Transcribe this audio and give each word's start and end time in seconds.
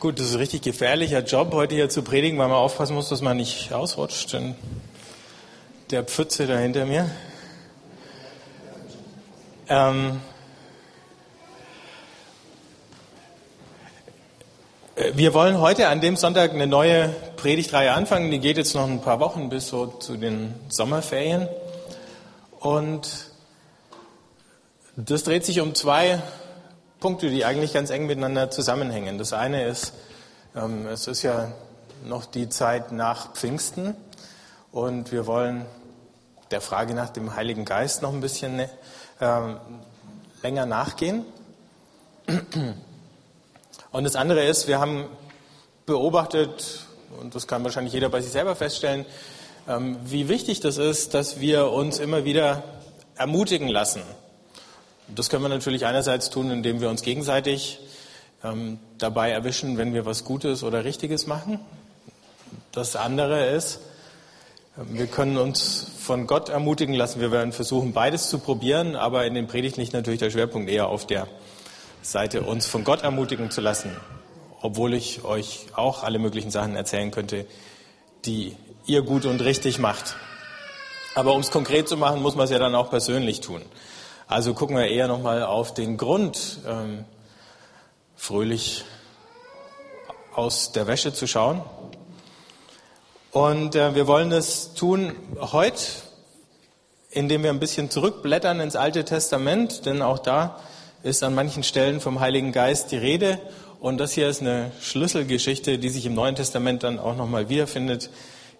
Gut, 0.00 0.20
das 0.20 0.26
ist 0.26 0.34
ein 0.34 0.38
richtig 0.38 0.62
gefährlicher 0.62 1.24
Job, 1.24 1.52
heute 1.52 1.74
hier 1.74 1.88
zu 1.88 2.02
predigen, 2.02 2.38
weil 2.38 2.46
man 2.46 2.56
aufpassen 2.56 2.94
muss, 2.94 3.08
dass 3.08 3.20
man 3.20 3.36
nicht 3.36 3.72
ausrutscht. 3.72 4.32
Denn 4.32 4.54
der 5.90 6.04
Pfütze 6.04 6.46
da 6.46 6.56
hinter 6.56 6.86
mir. 6.86 7.10
Ähm, 9.68 10.20
wir 15.14 15.34
wollen 15.34 15.58
heute 15.58 15.88
an 15.88 16.00
dem 16.00 16.14
Sonntag 16.14 16.52
eine 16.52 16.68
neue 16.68 17.08
Predigtreihe 17.36 17.90
anfangen. 17.92 18.30
Die 18.30 18.38
geht 18.38 18.56
jetzt 18.56 18.76
noch 18.76 18.86
ein 18.86 19.00
paar 19.00 19.18
Wochen 19.18 19.48
bis 19.48 19.66
so 19.66 19.86
zu 19.86 20.16
den 20.16 20.54
Sommerferien. 20.68 21.48
Und 22.60 23.32
das 24.94 25.24
dreht 25.24 25.44
sich 25.44 25.60
um 25.60 25.74
zwei 25.74 26.22
Punkte, 27.00 27.30
die 27.30 27.44
eigentlich 27.44 27.72
ganz 27.72 27.90
eng 27.90 28.06
miteinander 28.06 28.50
zusammenhängen. 28.50 29.18
Das 29.18 29.32
eine 29.32 29.64
ist, 29.66 29.92
ähm, 30.56 30.86
es 30.86 31.06
ist 31.06 31.22
ja 31.22 31.52
noch 32.04 32.26
die 32.26 32.48
Zeit 32.48 32.90
nach 32.90 33.34
Pfingsten 33.34 33.94
und 34.72 35.12
wir 35.12 35.26
wollen 35.26 35.64
der 36.50 36.60
Frage 36.60 36.94
nach 36.94 37.10
dem 37.10 37.36
Heiligen 37.36 37.64
Geist 37.64 38.02
noch 38.02 38.12
ein 38.12 38.20
bisschen 38.20 38.58
äh, 38.58 38.68
länger 40.42 40.66
nachgehen. 40.66 41.24
Und 43.92 44.04
das 44.04 44.16
andere 44.16 44.44
ist, 44.44 44.66
wir 44.66 44.80
haben 44.80 45.06
beobachtet, 45.86 46.86
und 47.20 47.34
das 47.34 47.46
kann 47.46 47.62
wahrscheinlich 47.62 47.94
jeder 47.94 48.08
bei 48.08 48.20
sich 48.20 48.32
selber 48.32 48.56
feststellen, 48.56 49.06
ähm, 49.68 49.98
wie 50.04 50.28
wichtig 50.28 50.60
das 50.60 50.78
ist, 50.78 51.14
dass 51.14 51.38
wir 51.38 51.70
uns 51.70 52.00
immer 52.00 52.24
wieder 52.24 52.64
ermutigen 53.16 53.68
lassen 53.68 54.02
das 55.14 55.30
können 55.30 55.42
wir 55.42 55.48
natürlich 55.48 55.86
einerseits 55.86 56.30
tun, 56.30 56.50
indem 56.50 56.80
wir 56.80 56.88
uns 56.88 57.02
gegenseitig 57.02 57.80
ähm, 58.44 58.78
dabei 58.98 59.30
erwischen, 59.30 59.78
wenn 59.78 59.94
wir 59.94 60.06
was 60.06 60.24
Gutes 60.24 60.62
oder 60.62 60.84
Richtiges 60.84 61.26
machen. 61.26 61.60
Das 62.72 62.96
andere 62.96 63.46
ist, 63.46 63.80
wir 64.76 65.06
können 65.06 65.38
uns 65.38 65.90
von 65.98 66.26
Gott 66.26 66.48
ermutigen 66.48 66.94
lassen. 66.94 67.20
Wir 67.20 67.32
werden 67.32 67.52
versuchen, 67.52 67.92
beides 67.92 68.28
zu 68.28 68.38
probieren, 68.38 68.94
aber 68.94 69.26
in 69.26 69.34
den 69.34 69.48
Predigten 69.48 69.80
liegt 69.80 69.92
natürlich 69.92 70.20
der 70.20 70.30
Schwerpunkt 70.30 70.70
eher 70.70 70.88
auf 70.88 71.06
der 71.06 71.26
Seite, 72.02 72.42
uns 72.42 72.66
von 72.66 72.84
Gott 72.84 73.02
ermutigen 73.02 73.50
zu 73.50 73.60
lassen, 73.60 73.90
obwohl 74.60 74.94
ich 74.94 75.24
euch 75.24 75.66
auch 75.74 76.04
alle 76.04 76.20
möglichen 76.20 76.50
Sachen 76.50 76.76
erzählen 76.76 77.10
könnte, 77.10 77.46
die 78.24 78.54
ihr 78.86 79.02
gut 79.02 79.24
und 79.24 79.40
richtig 79.40 79.78
macht. 79.78 80.14
Aber 81.14 81.34
um 81.34 81.40
es 81.40 81.50
konkret 81.50 81.88
zu 81.88 81.96
machen, 81.96 82.22
muss 82.22 82.36
man 82.36 82.44
es 82.44 82.50
ja 82.50 82.58
dann 82.60 82.76
auch 82.76 82.90
persönlich 82.90 83.40
tun. 83.40 83.62
Also 84.30 84.52
gucken 84.52 84.76
wir 84.76 84.88
eher 84.88 85.08
nochmal 85.08 85.42
auf 85.42 85.72
den 85.72 85.96
Grund, 85.96 86.58
ähm, 86.68 87.06
fröhlich 88.14 88.84
aus 90.34 90.70
der 90.72 90.86
Wäsche 90.86 91.14
zu 91.14 91.26
schauen. 91.26 91.62
Und 93.32 93.74
äh, 93.74 93.94
wir 93.94 94.06
wollen 94.06 94.28
das 94.28 94.74
tun 94.74 95.12
heute, 95.40 95.82
indem 97.10 97.42
wir 97.42 97.48
ein 97.48 97.58
bisschen 97.58 97.90
zurückblättern 97.90 98.60
ins 98.60 98.76
Alte 98.76 99.06
Testament, 99.06 99.86
denn 99.86 100.02
auch 100.02 100.18
da 100.18 100.60
ist 101.02 101.22
an 101.22 101.34
manchen 101.34 101.62
Stellen 101.62 101.98
vom 101.98 102.20
Heiligen 102.20 102.52
Geist 102.52 102.92
die 102.92 102.98
Rede. 102.98 103.40
Und 103.80 103.96
das 103.96 104.12
hier 104.12 104.28
ist 104.28 104.42
eine 104.42 104.72
Schlüsselgeschichte, 104.82 105.78
die 105.78 105.88
sich 105.88 106.04
im 106.04 106.12
Neuen 106.12 106.34
Testament 106.34 106.82
dann 106.82 106.98
auch 106.98 107.16
nochmal 107.16 107.48
wiederfindet. 107.48 108.10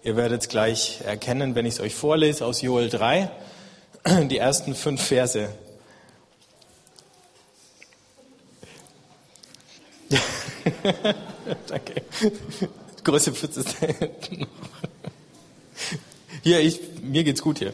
Ihr 0.01 0.15
werdet 0.15 0.41
es 0.41 0.49
gleich 0.49 1.01
erkennen, 1.05 1.53
wenn 1.53 1.67
ich 1.67 1.75
es 1.75 1.79
euch 1.79 1.93
vorlese 1.93 2.43
aus 2.43 2.63
Joel 2.63 2.89
3 2.89 3.29
die 4.05 4.37
ersten 4.37 4.75
fünf 4.75 5.01
Verse. 5.03 5.49
Danke. 11.67 12.01
Größe 13.03 13.33
Pfütze 13.33 13.61
ist 13.61 13.75
da 13.81 13.87
hinten. 13.87 14.47
Hier, 16.43 16.59
ich, 16.59 16.79
mir 17.01 17.23
geht's 17.23 17.41
gut 17.41 17.59
hier. 17.59 17.73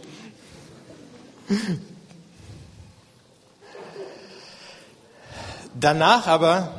Danach 5.80 6.28
aber 6.28 6.74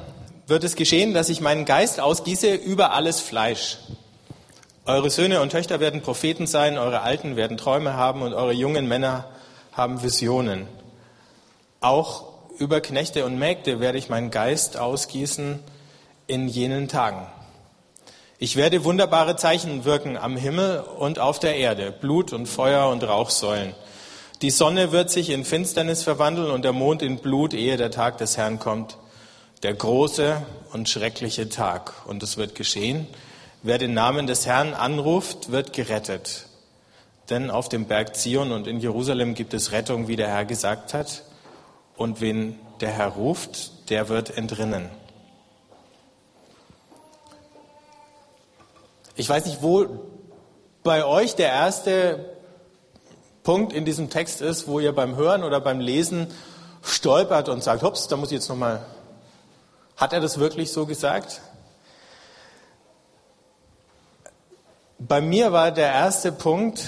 wird 0.47 0.65
es 0.65 0.75
geschehen, 0.77 1.15
dass 1.15 1.29
ich 1.29 1.41
meinen 1.41 1.65
Geist 1.65 2.01
ausgieße 2.01 2.55
über 2.55 2.93
alles 2.93 3.21
Fleisch. 3.21 3.79
Eure 4.85 5.11
Söhne 5.11 5.41
und 5.41 5.51
Töchter 5.51 5.81
werden 5.81 6.03
Propheten 6.03 6.47
sein, 6.47 6.79
eure 6.79 7.01
Alten 7.03 7.37
werden 7.37 7.57
Träume 7.57 7.95
haben 7.95 8.23
und 8.23 8.35
eure 8.35 8.53
jungen 8.53 8.87
Männer 8.87 9.29
haben 9.77 10.03
Visionen. 10.03 10.67
Auch 11.81 12.25
über 12.59 12.81
Knechte 12.81 13.25
und 13.27 13.39
Mägde 13.39 13.79
werde 13.79 13.99
ich 13.99 14.09
meinen 14.09 14.31
Geist 14.31 14.77
ausgießen 14.77 15.61
in 16.27 16.49
jenen 16.49 16.89
Tagen. 16.89 17.27
Ich 18.39 18.57
werde 18.57 18.85
wunderbare 18.85 19.37
Zeichen 19.37 19.85
wirken 19.85 20.17
am 20.17 20.37
Himmel 20.37 20.81
und 20.81 21.19
auf 21.19 21.39
der 21.39 21.57
Erde, 21.57 21.93
Blut 21.93 22.33
und 22.33 22.47
Feuer 22.47 22.89
und 22.89 23.05
Rauchsäulen. 23.05 23.75
Die 24.43 24.51
Sonne 24.51 24.93
wird 24.93 25.11
sich 25.11 25.31
in 25.31 25.45
Finsternis 25.45 26.03
verwandeln 26.03 26.51
und 26.51 26.65
der 26.65 26.73
Mond 26.73 27.03
in 27.03 27.19
Blut, 27.19 27.55
ehe 27.55 27.77
der 27.77 27.91
Tag 27.91 28.19
des 28.19 28.37
Herrn 28.37 28.59
kommt. 28.59 28.99
Der 29.63 29.75
große 29.75 30.43
und 30.73 30.89
schreckliche 30.89 31.49
Tag. 31.49 31.93
Und 32.07 32.23
es 32.23 32.37
wird 32.37 32.55
geschehen, 32.55 33.07
Wer 33.67 33.79
den 33.79 33.95
Namen 33.95 34.29
des 34.29 34.47
Herrn 34.47 34.75
anruft, 34.75 35.51
wird 35.51 35.73
gerettet. 35.73 36.47
Denn 37.31 37.51
auf 37.51 37.69
dem 37.69 37.87
Berg 37.87 38.15
Zion 38.17 38.53
und 38.53 38.67
in 38.67 38.79
Jerusalem 38.79 39.35
gibt 39.35 39.53
es 39.53 39.73
Rettung, 39.73 40.07
wie 40.07 40.17
der 40.17 40.29
Herr 40.29 40.45
gesagt 40.45 40.95
hat. 40.95 41.25
Und 41.97 42.21
wen 42.21 42.59
der 42.81 42.91
Herr 42.91 43.09
ruft, 43.09 43.91
der 43.91 44.09
wird 44.09 44.37
entrinnen. 44.37 44.91
Ich 49.17 49.29
weiß 49.29 49.47
nicht, 49.47 49.63
wo 49.63 49.87
bei 50.83 51.05
euch 51.05 51.35
der 51.35 51.49
erste 51.49 52.37
Punkt 53.43 53.73
in 53.73 53.85
diesem 53.85 54.11
Text 54.11 54.43
ist, 54.43 54.69
wo 54.69 54.79
ihr 54.79 54.95
beim 54.95 55.17
Hören 55.17 55.43
oder 55.43 55.61
beim 55.61 55.81
Lesen 55.81 56.29
stolpert 56.83 57.49
und 57.49 57.63
sagt, 57.63 57.83
hops, 57.83 58.09
da 58.09 58.17
muss 58.17 58.31
ich 58.31 58.37
jetzt 58.37 58.49
nochmal, 58.49 58.85
hat 59.97 60.13
er 60.13 60.21
das 60.21 60.39
wirklich 60.39 60.71
so 60.71 60.85
gesagt? 60.85 61.41
Bei 64.99 65.21
mir 65.21 65.53
war 65.53 65.71
der 65.71 65.93
erste 65.93 66.31
Punkt 66.31 66.85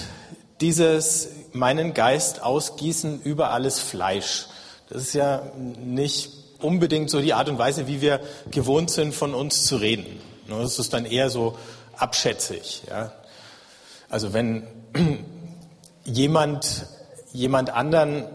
dieses 0.61 1.29
meinen 1.53 1.93
Geist 1.93 2.41
ausgießen 2.41 3.21
über 3.21 3.51
alles 3.51 3.79
Fleisch. 3.79 4.47
Das 4.89 5.01
ist 5.01 5.13
ja 5.13 5.43
nicht 5.55 6.31
unbedingt 6.59 7.09
so 7.09 7.21
die 7.21 7.33
Art 7.33 7.49
und 7.49 7.57
Weise, 7.57 7.87
wie 7.87 8.01
wir 8.01 8.19
gewohnt 8.51 8.91
sind, 8.91 9.13
von 9.13 9.33
uns 9.33 9.65
zu 9.65 9.77
reden. 9.77 10.19
Das 10.47 10.79
ist 10.79 10.93
dann 10.93 11.05
eher 11.05 11.29
so 11.29 11.57
abschätzig. 11.95 12.83
Ja. 12.89 13.11
Also 14.09 14.33
wenn 14.33 14.67
jemand 16.03 16.87
jemand 17.31 17.71
anderen 17.71 18.25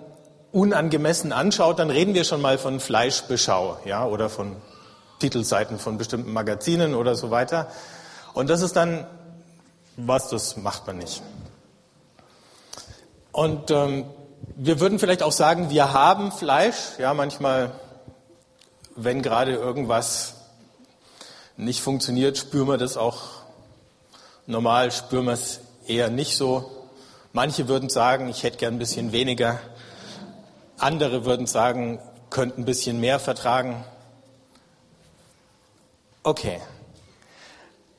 unangemessen 0.52 1.32
anschaut, 1.32 1.78
dann 1.78 1.90
reden 1.90 2.14
wir 2.14 2.24
schon 2.24 2.40
mal 2.40 2.58
von 2.58 2.80
Fleischbeschau, 2.80 3.78
ja, 3.84 4.06
oder 4.06 4.30
von 4.30 4.56
Titelseiten 5.18 5.78
von 5.78 5.98
bestimmten 5.98 6.32
Magazinen 6.32 6.94
oder 6.94 7.14
so 7.16 7.30
weiter. 7.30 7.68
Und 8.34 8.50
das 8.50 8.62
ist 8.62 8.76
dann 8.76 9.06
was, 9.96 10.28
das 10.28 10.56
macht 10.56 10.86
man 10.86 10.98
nicht. 10.98 11.22
Und 13.34 13.72
ähm, 13.72 14.04
wir 14.54 14.78
würden 14.78 15.00
vielleicht 15.00 15.24
auch 15.24 15.32
sagen, 15.32 15.68
wir 15.68 15.92
haben 15.92 16.30
Fleisch. 16.30 16.76
Ja, 16.98 17.14
manchmal, 17.14 17.72
wenn 18.94 19.22
gerade 19.22 19.54
irgendwas 19.54 20.36
nicht 21.56 21.80
funktioniert, 21.80 22.38
spüren 22.38 22.68
wir 22.68 22.78
das 22.78 22.96
auch. 22.96 23.22
Normal 24.46 24.92
spüren 24.92 25.24
wir 25.24 25.32
es 25.32 25.62
eher 25.84 26.10
nicht 26.10 26.36
so. 26.36 26.70
Manche 27.32 27.66
würden 27.66 27.88
sagen, 27.88 28.28
ich 28.28 28.44
hätte 28.44 28.58
gern 28.58 28.74
ein 28.74 28.78
bisschen 28.78 29.10
weniger. 29.10 29.58
Andere 30.78 31.24
würden 31.24 31.48
sagen, 31.48 31.98
könnten 32.30 32.62
ein 32.62 32.66
bisschen 32.66 33.00
mehr 33.00 33.18
vertragen. 33.18 33.84
Okay, 36.22 36.60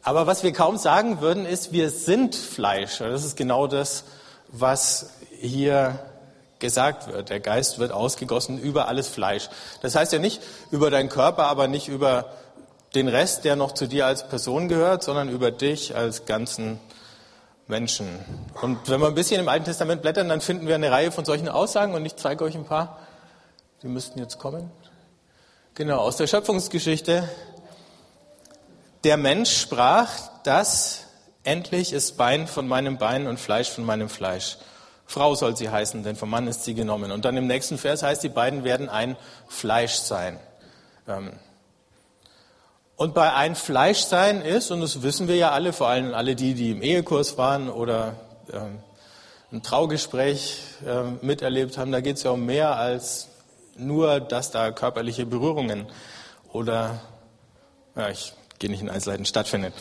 aber 0.01 0.27
was 0.27 0.43
wir 0.43 0.53
kaum 0.53 0.77
sagen 0.77 1.19
würden, 1.19 1.47
ist, 1.47 1.73
wir 1.73 1.89
sind 1.89 2.35
Fleisch. 2.35 2.99
Das 2.99 3.25
ist 3.25 3.35
genau 3.35 3.65
das, 3.65 4.03
was 4.59 5.11
hier 5.39 5.99
gesagt 6.59 7.11
wird. 7.11 7.29
Der 7.29 7.39
Geist 7.39 7.79
wird 7.79 7.91
ausgegossen 7.91 8.59
über 8.59 8.87
alles 8.87 9.07
Fleisch. 9.07 9.49
Das 9.81 9.95
heißt 9.95 10.13
ja 10.13 10.19
nicht 10.19 10.41
über 10.71 10.89
deinen 10.89 11.09
Körper, 11.09 11.45
aber 11.45 11.67
nicht 11.67 11.87
über 11.87 12.33
den 12.95 13.07
Rest, 13.07 13.43
der 13.43 13.55
noch 13.55 13.73
zu 13.73 13.87
dir 13.87 14.05
als 14.05 14.27
Person 14.27 14.67
gehört, 14.67 15.03
sondern 15.03 15.29
über 15.29 15.51
dich 15.51 15.95
als 15.95 16.25
ganzen 16.25 16.79
Menschen. 17.67 18.07
Und 18.61 18.89
wenn 18.89 19.01
wir 19.01 19.07
ein 19.07 19.15
bisschen 19.15 19.41
im 19.41 19.49
Alten 19.49 19.65
Testament 19.65 20.01
blättern, 20.01 20.29
dann 20.29 20.41
finden 20.41 20.67
wir 20.67 20.75
eine 20.75 20.91
Reihe 20.91 21.11
von 21.11 21.25
solchen 21.25 21.49
Aussagen 21.49 21.93
und 21.93 22.05
ich 22.05 22.15
zeige 22.15 22.43
euch 22.43 22.55
ein 22.55 22.65
paar. 22.65 22.99
Die 23.81 23.87
müssten 23.87 24.19
jetzt 24.19 24.39
kommen. 24.39 24.71
Genau, 25.73 25.97
aus 25.97 26.15
der 26.15 26.27
Schöpfungsgeschichte 26.27 27.27
der 29.03 29.17
Mensch 29.17 29.55
sprach, 29.55 30.09
das 30.43 31.04
endlich 31.45 31.93
ist 31.93 32.17
Bein 32.17 32.47
von 32.47 32.67
meinem 32.67 32.97
Bein 32.97 33.27
und 33.27 33.39
Fleisch 33.39 33.69
von 33.69 33.85
meinem 33.85 34.09
Fleisch. 34.09 34.57
Frau 35.05 35.35
soll 35.35 35.55
sie 35.55 35.69
heißen, 35.69 36.03
denn 36.03 36.15
vom 36.15 36.29
Mann 36.29 36.47
ist 36.47 36.63
sie 36.63 36.73
genommen. 36.73 37.11
Und 37.11 37.25
dann 37.25 37.37
im 37.37 37.47
nächsten 37.47 37.77
Vers 37.77 38.03
heißt, 38.03 38.23
die 38.23 38.29
beiden 38.29 38.63
werden 38.63 38.89
ein 38.89 39.15
Fleisch 39.47 39.95
sein. 39.95 40.39
Ähm, 41.07 41.31
Und 42.97 43.13
bei 43.13 43.33
ein 43.33 43.55
Fleischsein 43.55 44.41
ist, 44.41 44.71
und 44.71 44.79
das 44.79 45.01
wissen 45.01 45.27
wir 45.27 45.35
ja 45.35 45.51
alle, 45.51 45.73
vor 45.73 45.89
allem 45.89 46.13
alle 46.13 46.33
die, 46.33 46.53
die 46.53 46.71
im 46.71 46.81
Ehekurs 46.81 47.37
waren 47.37 47.69
oder 47.69 48.15
ähm, 48.53 48.79
ein 49.51 49.61
Traugespräch 49.61 50.61
äh, 50.85 51.03
miterlebt 51.21 51.77
haben, 51.77 51.91
da 51.91 51.99
geht 51.99 52.15
es 52.15 52.23
ja 52.23 52.31
um 52.31 52.45
mehr 52.45 52.77
als 52.77 53.27
nur, 53.75 54.21
dass 54.21 54.51
da 54.51 54.71
körperliche 54.71 55.25
Berührungen 55.25 55.87
oder, 56.53 57.01
ja, 57.97 58.09
ich 58.09 58.31
gehe 58.59 58.69
nicht 58.69 58.81
in 58.81 58.89
Einzelheiten, 58.89 59.25
stattfinden. 59.25 59.73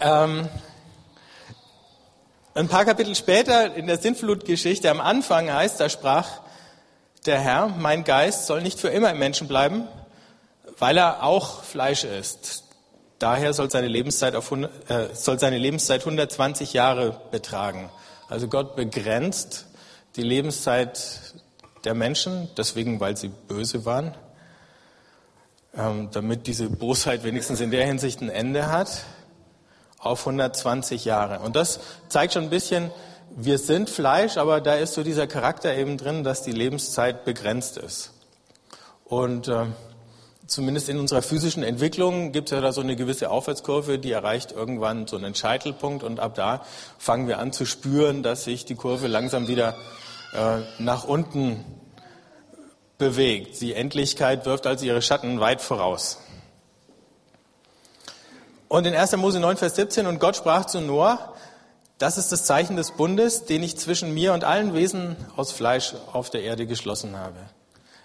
Ähm, 0.00 0.48
ein 2.54 2.68
paar 2.68 2.84
Kapitel 2.84 3.14
später 3.14 3.74
in 3.74 3.86
der 3.86 3.98
Sintflutgeschichte 3.98 4.90
am 4.90 5.00
Anfang 5.00 5.50
heißt, 5.50 5.80
da 5.80 5.88
sprach 5.88 6.40
der 7.24 7.40
Herr, 7.40 7.68
mein 7.68 8.04
Geist 8.04 8.46
soll 8.46 8.62
nicht 8.62 8.78
für 8.78 8.88
immer 8.88 9.10
im 9.10 9.18
Menschen 9.18 9.48
bleiben, 9.48 9.88
weil 10.78 10.96
er 10.96 11.22
auch 11.22 11.62
Fleisch 11.62 12.04
ist. 12.04 12.64
Daher 13.18 13.54
soll 13.54 13.70
seine 13.70 13.88
Lebenszeit, 13.88 14.34
auf, 14.34 14.52
äh, 14.52 15.14
soll 15.14 15.38
seine 15.38 15.58
Lebenszeit 15.58 16.00
120 16.00 16.74
Jahre 16.74 17.20
betragen. 17.30 17.90
Also 18.28 18.48
Gott 18.48 18.76
begrenzt 18.76 19.66
die 20.16 20.22
Lebenszeit 20.22 21.34
der 21.84 21.94
Menschen, 21.94 22.48
deswegen, 22.56 23.00
weil 23.00 23.16
sie 23.16 23.28
böse 23.28 23.84
waren, 23.86 24.14
ähm, 25.74 26.10
damit 26.12 26.46
diese 26.46 26.68
Bosheit 26.68 27.24
wenigstens 27.24 27.60
in 27.60 27.70
der 27.70 27.86
Hinsicht 27.86 28.20
ein 28.20 28.28
Ende 28.28 28.70
hat, 28.70 29.04
auf 30.06 30.20
120 30.20 31.04
Jahre. 31.04 31.40
Und 31.40 31.56
das 31.56 31.80
zeigt 32.08 32.34
schon 32.34 32.44
ein 32.44 32.50
bisschen, 32.50 32.90
wir 33.34 33.58
sind 33.58 33.90
Fleisch, 33.90 34.36
aber 34.36 34.60
da 34.60 34.74
ist 34.74 34.94
so 34.94 35.02
dieser 35.02 35.26
Charakter 35.26 35.74
eben 35.74 35.98
drin, 35.98 36.24
dass 36.24 36.42
die 36.42 36.52
Lebenszeit 36.52 37.24
begrenzt 37.24 37.76
ist. 37.76 38.12
Und 39.04 39.48
äh, 39.48 39.66
zumindest 40.46 40.88
in 40.88 40.98
unserer 40.98 41.22
physischen 41.22 41.62
Entwicklung 41.62 42.32
gibt 42.32 42.48
es 42.48 42.54
ja 42.54 42.60
da 42.60 42.72
so 42.72 42.80
eine 42.80 42.96
gewisse 42.96 43.30
Aufwärtskurve, 43.30 43.98
die 43.98 44.12
erreicht 44.12 44.52
irgendwann 44.52 45.06
so 45.06 45.16
einen 45.16 45.34
Scheitelpunkt 45.34 46.02
und 46.02 46.20
ab 46.20 46.34
da 46.34 46.64
fangen 46.98 47.28
wir 47.28 47.38
an 47.38 47.52
zu 47.52 47.66
spüren, 47.66 48.22
dass 48.22 48.44
sich 48.44 48.64
die 48.64 48.74
Kurve 48.74 49.06
langsam 49.06 49.48
wieder 49.48 49.76
äh, 50.32 50.58
nach 50.78 51.04
unten 51.04 51.64
bewegt. 52.98 53.60
Die 53.60 53.74
Endlichkeit 53.74 54.46
wirft 54.46 54.66
also 54.66 54.86
ihre 54.86 55.02
Schatten 55.02 55.40
weit 55.40 55.60
voraus. 55.60 56.20
Und 58.68 58.86
in 58.86 58.94
1. 58.94 59.16
Mose 59.16 59.38
9, 59.38 59.56
Vers 59.56 59.76
17, 59.76 60.06
und 60.06 60.18
Gott 60.18 60.36
sprach 60.36 60.64
zu 60.64 60.80
Noah, 60.80 61.34
das 61.98 62.18
ist 62.18 62.32
das 62.32 62.44
Zeichen 62.44 62.76
des 62.76 62.90
Bundes, 62.90 63.44
den 63.44 63.62
ich 63.62 63.78
zwischen 63.78 64.12
mir 64.12 64.32
und 64.32 64.44
allen 64.44 64.74
Wesen 64.74 65.16
aus 65.36 65.52
Fleisch 65.52 65.94
auf 66.12 66.30
der 66.30 66.42
Erde 66.42 66.66
geschlossen 66.66 67.16
habe. 67.16 67.38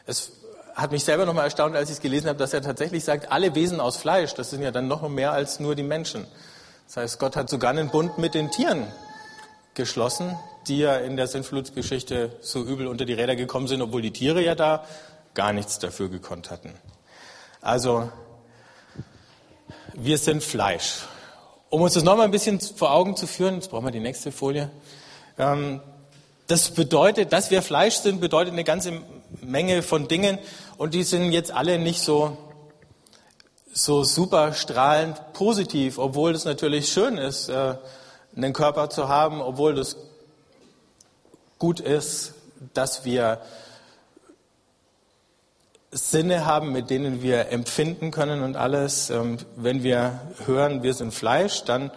Es 0.06 0.32
hat 0.76 0.92
mich 0.92 1.04
selber 1.04 1.26
nochmal 1.26 1.46
erstaunt, 1.46 1.76
als 1.76 1.90
ich 1.90 1.98
es 1.98 2.02
gelesen 2.02 2.30
habe, 2.30 2.40
dass 2.40 2.54
er 2.54 2.62
tatsächlich 2.62 3.04
sagt, 3.04 3.32
alle 3.32 3.54
Wesen 3.56 3.82
aus 3.82 3.98
Fleisch, 3.98 4.34
das 4.34 4.50
sind 4.50 4.62
ja 4.62 4.72
dann 4.72 4.88
noch 4.88 5.08
mehr 5.10 5.34
als 5.34 5.60
nur 5.60 5.76
die 5.76 5.84
Menschen. 5.84 6.26
Das 6.88 6.98
heißt, 6.98 7.20
Gott 7.20 7.36
hat 7.36 7.50
sogar 7.50 7.72
einen 7.72 7.90
Bund 7.90 8.18
mit 8.18 8.34
den 8.34 8.52
Tieren 8.52 8.88
geschlossen, 9.74 10.38
die 10.68 10.80
ja 10.80 10.96
in 10.98 11.18
der 11.18 11.28
Sintflutgeschichte 11.28 12.38
so 12.42 12.64
übel 12.64 12.88
unter 12.88 13.06
die 13.06 13.14
Räder 13.14 13.36
gekommen 13.36 13.68
sind, 13.68 13.82
obwohl 13.82 14.02
die 14.02 14.12
Tiere 14.12 14.42
ja 14.42 14.56
da 14.56 14.86
gar 15.34 15.54
nichts 15.54 15.80
dafür 15.80 16.10
gekonnt 16.10 16.52
hatten. 16.52 16.74
Also, 17.62 18.12
wir 19.94 20.18
sind 20.18 20.44
Fleisch. 20.44 21.06
Um 21.70 21.82
uns 21.82 21.94
das 21.94 22.04
nochmal 22.04 22.26
ein 22.26 22.32
bisschen 22.32 22.60
vor 22.60 22.92
Augen 22.92 23.16
zu 23.16 23.28
führen, 23.28 23.56
jetzt 23.56 23.70
brauchen 23.70 23.86
wir 23.86 23.92
die 23.92 24.00
nächste 24.00 24.32
Folie. 24.32 24.70
Ähm, 25.38 25.82
das 26.48 26.72
bedeutet, 26.72 27.32
dass 27.32 27.50
wir 27.50 27.62
Fleisch 27.62 27.96
sind, 27.96 28.20
bedeutet 28.20 28.54
eine 28.54 28.64
ganze 28.64 29.02
Menge 29.42 29.84
von 29.84 30.08
Dingen 30.08 30.38
und 30.78 30.94
die 30.94 31.04
sind 31.04 31.32
jetzt 31.32 31.52
alle 31.52 31.80
nicht 31.80 32.02
so, 32.02 32.38
so 33.72 34.04
super 34.04 34.54
strahlend 34.54 35.34
positiv, 35.34 35.98
obwohl 35.98 36.32
es 36.32 36.44
natürlich 36.44 36.92
schön 36.92 37.18
ist, 37.18 37.48
äh, 37.48 37.76
einen 38.36 38.54
Körper 38.54 38.90
zu 38.90 39.08
haben, 39.08 39.42
obwohl 39.42 39.76
das 39.76 39.96
gut 41.58 41.80
ist, 41.80 42.34
dass 42.74 43.06
wir 43.06 43.42
Sinne 45.92 46.46
haben, 46.46 46.72
mit 46.72 46.90
denen 46.90 47.22
wir 47.22 47.50
empfinden 47.50 48.12
können 48.12 48.44
und 48.44 48.56
alles. 48.56 49.10
Ähm, 49.10 49.38
wenn 49.56 49.84
wir 49.84 50.22
hören, 50.46 50.84
wir 50.84 50.94
sind 50.94 51.14
Fleisch, 51.14 51.64
dann 51.66 51.92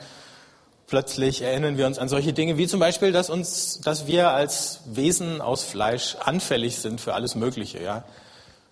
plötzlich 0.88 1.42
erinnern 1.42 1.76
wir 1.76 1.86
uns 1.86 1.98
an 1.98 2.08
solche 2.08 2.32
Dinge 2.32 2.58
wie 2.58 2.66
zum 2.66 2.80
Beispiel, 2.80 3.12
dass 3.12 3.30
uns, 3.30 3.80
dass 3.80 4.06
wir 4.06 4.30
als 4.30 4.80
Wesen 4.86 5.40
aus 5.40 5.62
Fleisch 5.62 6.16
anfällig 6.16 6.78
sind 6.78 7.00
für 7.00 7.14
alles 7.14 7.36
Mögliche, 7.36 7.82
ja, 7.82 8.04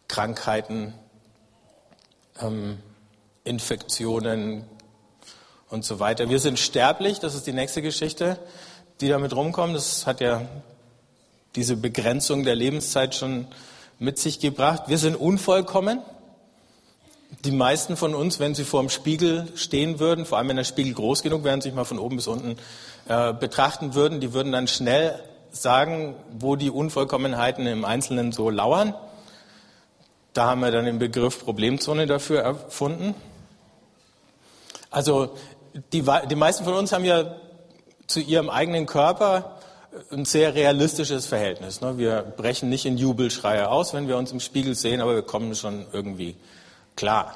Krankheiten, 0.09 0.93
ähm, 2.41 2.79
Infektionen 3.45 4.65
und 5.69 5.85
so 5.85 6.01
weiter. 6.01 6.29
Wir 6.29 6.39
sind 6.41 6.59
sterblich, 6.59 7.21
das 7.21 7.35
ist 7.35 7.47
die 7.47 7.53
nächste 7.53 7.81
Geschichte, 7.81 8.39
die 9.01 9.09
damit 9.09 9.35
rumkommt. 9.35 9.75
Das 9.77 10.07
hat 10.07 10.21
ja 10.21 10.43
diese 11.55 11.77
Begrenzung 11.77 12.45
der 12.45 12.57
Lebenszeit 12.57 13.15
schon 13.15 13.47
mit 14.03 14.19
sich 14.19 14.41
gebracht. 14.41 14.85
Wir 14.89 14.99
sind 14.99 15.15
unvollkommen. 15.15 16.03
Die 17.45 17.53
meisten 17.53 17.97
von 17.97 18.15
uns, 18.15 18.41
wenn 18.41 18.55
sie 18.55 18.65
vor 18.65 18.81
dem 18.83 18.91
Spiegel 18.91 19.47
stehen 19.55 20.01
würden, 20.01 20.27
vor 20.27 20.39
allem 20.39 20.49
wenn 20.49 20.57
der 20.57 20.65
Spiegel 20.65 20.93
groß 20.93 21.23
genug 21.23 21.45
wäre 21.45 21.55
und 21.55 21.63
sich 21.63 21.73
mal 21.73 21.85
von 21.85 22.01
oben 22.01 22.17
bis 22.17 22.27
unten 22.27 22.57
äh, 23.09 23.33
betrachten 23.33 23.95
würden, 23.95 24.21
die 24.21 24.33
würden 24.33 24.51
dann 24.51 24.67
schnell 24.67 25.19
sagen, 25.53 26.17
wo 26.37 26.57
die 26.57 26.71
Unvollkommenheiten 26.71 27.67
im 27.67 27.85
Einzelnen 27.85 28.33
so 28.33 28.51
lauern. 28.51 28.93
Da 30.33 30.47
haben 30.47 30.61
wir 30.61 30.73
dann 30.73 30.85
den 30.85 30.99
Begriff 30.99 31.45
Problemzone 31.45 32.07
dafür 32.07 32.41
erfunden. 32.41 33.15
Also 34.91 35.37
die, 35.93 36.05
die 36.29 36.37
meisten 36.37 36.65
von 36.65 36.75
uns 36.75 36.93
haben 36.93 37.05
ja 37.05 37.37
zu 38.09 38.21
ihrem 38.21 38.51
eigenen 38.51 38.87
Körper 38.87 39.59
ein 40.11 40.25
sehr 40.25 40.55
realistisches 40.55 41.27
Verhältnis. 41.27 41.81
Ne? 41.81 41.99
Wir 41.99 42.23
brechen 42.23 42.69
nicht 42.69 42.87
in 42.87 42.97
Jubelschreie 42.97 43.69
aus, 43.69 43.93
wenn 43.93 44.09
wir 44.09 44.17
uns 44.17 44.33
im 44.33 44.41
Spiegel 44.41 44.75
sehen, 44.75 45.01
aber 45.01 45.15
wir 45.15 45.23
kommen 45.23 45.55
schon 45.55 45.87
irgendwie 45.93 46.37
Klar, 46.95 47.35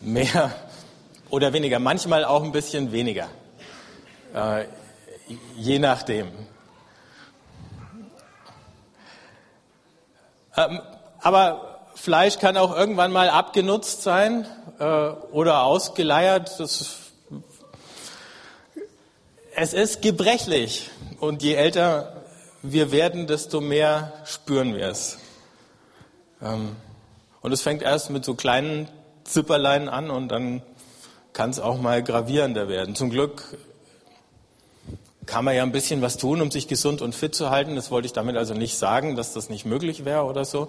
mehr 0.00 0.50
oder 1.28 1.52
weniger, 1.52 1.78
manchmal 1.78 2.24
auch 2.24 2.42
ein 2.42 2.52
bisschen 2.52 2.90
weniger, 2.90 3.28
äh, 4.34 4.64
je 5.56 5.78
nachdem. 5.78 6.32
Ähm, 10.56 10.80
aber 11.20 11.84
Fleisch 11.94 12.38
kann 12.38 12.56
auch 12.56 12.74
irgendwann 12.74 13.12
mal 13.12 13.28
abgenutzt 13.28 14.02
sein 14.02 14.46
äh, 14.78 14.84
oder 14.84 15.64
ausgeleiert. 15.64 16.58
Das, 16.58 16.99
es 19.54 19.72
ist 19.72 20.02
gebrechlich 20.02 20.90
und 21.18 21.42
je 21.42 21.54
älter 21.54 22.22
wir 22.62 22.92
werden, 22.92 23.26
desto 23.26 23.60
mehr 23.60 24.12
spüren 24.24 24.74
wir 24.74 24.88
es. 24.88 25.18
Ähm, 26.42 26.76
und 27.40 27.52
es 27.52 27.62
fängt 27.62 27.82
erst 27.82 28.10
mit 28.10 28.24
so 28.24 28.34
kleinen 28.34 28.88
Zipperlein 29.24 29.88
an 29.88 30.10
und 30.10 30.28
dann 30.28 30.62
kann 31.32 31.50
es 31.50 31.60
auch 31.60 31.80
mal 31.80 32.02
gravierender 32.02 32.68
werden. 32.68 32.94
Zum 32.94 33.10
Glück 33.10 33.56
kann 35.26 35.44
man 35.44 35.54
ja 35.54 35.62
ein 35.62 35.72
bisschen 35.72 36.02
was 36.02 36.16
tun, 36.16 36.42
um 36.42 36.50
sich 36.50 36.66
gesund 36.66 37.02
und 37.02 37.14
fit 37.14 37.34
zu 37.34 37.50
halten. 37.50 37.76
Das 37.76 37.90
wollte 37.90 38.06
ich 38.06 38.12
damit 38.12 38.36
also 38.36 38.52
nicht 38.54 38.76
sagen, 38.76 39.16
dass 39.16 39.32
das 39.32 39.48
nicht 39.48 39.64
möglich 39.64 40.04
wäre 40.04 40.24
oder 40.24 40.44
so. 40.44 40.68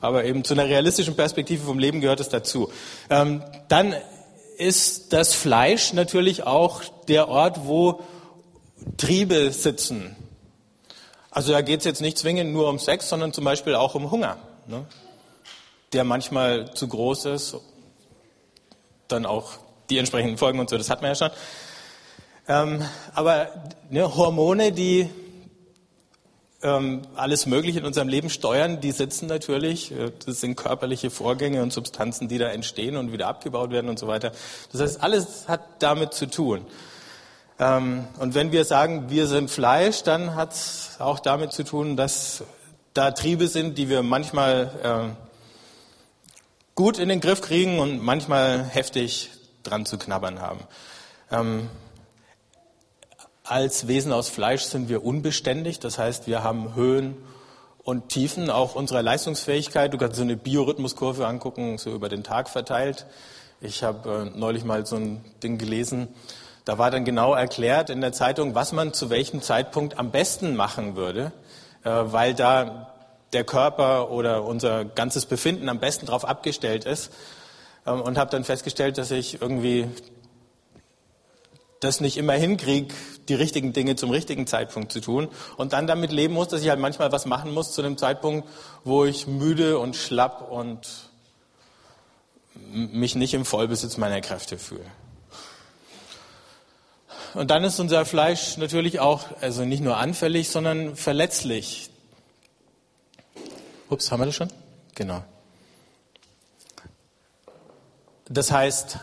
Aber 0.00 0.24
eben 0.24 0.42
zu 0.42 0.54
einer 0.54 0.66
realistischen 0.66 1.14
Perspektive 1.14 1.64
vom 1.64 1.78
Leben 1.78 2.00
gehört 2.00 2.18
es 2.18 2.28
dazu. 2.28 2.72
Ähm, 3.08 3.42
dann 3.68 3.94
ist 4.58 5.12
das 5.12 5.34
Fleisch 5.34 5.92
natürlich 5.92 6.44
auch 6.44 6.82
der 7.08 7.28
Ort, 7.28 7.66
wo 7.66 8.00
Triebe 8.96 9.52
sitzen. 9.52 10.16
Also 11.30 11.52
da 11.52 11.60
geht 11.60 11.80
es 11.80 11.86
jetzt 11.86 12.00
nicht 12.00 12.18
zwingend 12.18 12.52
nur 12.52 12.68
um 12.68 12.78
Sex, 12.78 13.08
sondern 13.08 13.32
zum 13.32 13.44
Beispiel 13.44 13.74
auch 13.74 13.94
um 13.94 14.10
Hunger. 14.10 14.38
Ne? 14.66 14.86
der 15.92 16.04
manchmal 16.04 16.72
zu 16.74 16.88
groß 16.88 17.26
ist, 17.26 17.56
dann 19.08 19.26
auch 19.26 19.52
die 19.90 19.98
entsprechenden 19.98 20.38
Folgen 20.38 20.58
und 20.58 20.70
so, 20.70 20.78
das 20.78 20.90
hat 20.90 21.02
man 21.02 21.10
ja 21.10 21.14
schon. 21.14 21.30
Ähm, 22.48 22.84
aber 23.14 23.48
ne, 23.90 24.14
Hormone, 24.16 24.72
die 24.72 25.08
ähm, 26.62 27.02
alles 27.16 27.46
Mögliche 27.46 27.80
in 27.80 27.84
unserem 27.84 28.08
Leben 28.08 28.30
steuern, 28.30 28.80
die 28.80 28.92
sitzen 28.92 29.26
natürlich. 29.26 29.92
Äh, 29.92 30.12
das 30.24 30.40
sind 30.40 30.56
körperliche 30.56 31.10
Vorgänge 31.10 31.62
und 31.62 31.72
Substanzen, 31.72 32.28
die 32.28 32.38
da 32.38 32.48
entstehen 32.48 32.96
und 32.96 33.12
wieder 33.12 33.28
abgebaut 33.28 33.70
werden 33.70 33.88
und 33.88 33.98
so 33.98 34.06
weiter. 34.06 34.32
Das 34.70 34.80
heißt, 34.80 35.02
alles 35.02 35.48
hat 35.48 35.62
damit 35.80 36.14
zu 36.14 36.26
tun. 36.26 36.64
Ähm, 37.58 38.06
und 38.18 38.34
wenn 38.34 38.52
wir 38.52 38.64
sagen, 38.64 39.10
wir 39.10 39.26
sind 39.26 39.50
Fleisch, 39.50 40.02
dann 40.02 40.34
hat 40.34 40.52
es 40.52 40.96
auch 40.98 41.18
damit 41.18 41.52
zu 41.52 41.64
tun, 41.64 41.96
dass 41.96 42.44
da 42.94 43.10
Triebe 43.10 43.48
sind, 43.48 43.78
die 43.78 43.88
wir 43.88 44.02
manchmal 44.02 45.14
äh, 45.14 45.32
gut 46.74 46.98
in 46.98 47.08
den 47.08 47.20
Griff 47.20 47.40
kriegen 47.40 47.78
und 47.78 48.02
manchmal 48.02 48.64
heftig 48.64 49.30
dran 49.62 49.86
zu 49.86 49.98
knabbern 49.98 50.40
haben. 50.40 50.60
Ähm, 51.30 51.68
als 53.44 53.88
Wesen 53.88 54.12
aus 54.12 54.28
Fleisch 54.28 54.62
sind 54.62 54.88
wir 54.88 55.04
unbeständig, 55.04 55.80
das 55.80 55.98
heißt, 55.98 56.26
wir 56.26 56.42
haben 56.42 56.74
Höhen 56.74 57.16
und 57.82 58.08
Tiefen 58.08 58.50
auch 58.50 58.74
unserer 58.74 59.02
Leistungsfähigkeit. 59.02 59.92
Du 59.92 59.98
kannst 59.98 60.16
so 60.16 60.22
eine 60.22 60.36
Biorhythmuskurve 60.36 61.26
angucken, 61.26 61.78
so 61.78 61.90
über 61.92 62.08
den 62.08 62.22
Tag 62.22 62.48
verteilt. 62.48 63.06
Ich 63.60 63.82
habe 63.82 64.30
äh, 64.32 64.38
neulich 64.38 64.64
mal 64.64 64.86
so 64.86 64.96
ein 64.96 65.24
Ding 65.42 65.58
gelesen. 65.58 66.08
Da 66.64 66.78
war 66.78 66.92
dann 66.92 67.04
genau 67.04 67.34
erklärt 67.34 67.90
in 67.90 68.00
der 68.00 68.12
Zeitung, 68.12 68.54
was 68.54 68.72
man 68.72 68.92
zu 68.92 69.10
welchem 69.10 69.42
Zeitpunkt 69.42 69.98
am 69.98 70.12
besten 70.12 70.54
machen 70.54 70.94
würde, 70.94 71.32
äh, 71.82 71.90
weil 71.90 72.34
da 72.34 72.94
der 73.32 73.44
Körper 73.44 74.10
oder 74.10 74.44
unser 74.44 74.84
ganzes 74.84 75.26
Befinden 75.26 75.68
am 75.68 75.80
besten 75.80 76.06
darauf 76.06 76.24
abgestellt 76.24 76.84
ist. 76.84 77.10
Ähm, 77.84 78.00
und 78.00 78.18
habe 78.18 78.30
dann 78.30 78.44
festgestellt, 78.44 78.98
dass 78.98 79.10
ich 79.10 79.42
irgendwie 79.42 79.88
das 81.82 82.00
nicht 82.00 82.16
immer 82.16 82.34
hinkriege, 82.34 82.94
die 83.28 83.34
richtigen 83.34 83.72
Dinge 83.72 83.96
zum 83.96 84.10
richtigen 84.10 84.46
Zeitpunkt 84.46 84.92
zu 84.92 85.00
tun 85.00 85.28
und 85.56 85.72
dann 85.72 85.86
damit 85.86 86.12
leben 86.12 86.34
muss, 86.34 86.48
dass 86.48 86.62
ich 86.62 86.68
halt 86.68 86.78
manchmal 86.78 87.10
was 87.10 87.26
machen 87.26 87.52
muss 87.52 87.72
zu 87.72 87.82
einem 87.82 87.98
Zeitpunkt, 87.98 88.48
wo 88.84 89.04
ich 89.04 89.26
müde 89.26 89.78
und 89.78 89.96
schlapp 89.96 90.50
und 90.50 91.10
mich 92.54 93.16
nicht 93.16 93.34
im 93.34 93.44
Vollbesitz 93.44 93.96
meiner 93.96 94.20
Kräfte 94.20 94.58
fühle. 94.58 94.84
Und 97.34 97.50
dann 97.50 97.64
ist 97.64 97.80
unser 97.80 98.04
Fleisch 98.04 98.58
natürlich 98.58 99.00
auch, 99.00 99.24
also 99.40 99.64
nicht 99.64 99.82
nur 99.82 99.96
anfällig, 99.96 100.50
sondern 100.50 100.96
verletzlich. 100.96 101.90
Ups, 103.88 104.12
haben 104.12 104.20
wir 104.20 104.26
das 104.26 104.34
schon? 104.34 104.52
Genau. 104.94 105.24
Das 108.28 108.52
heißt, 108.52 108.98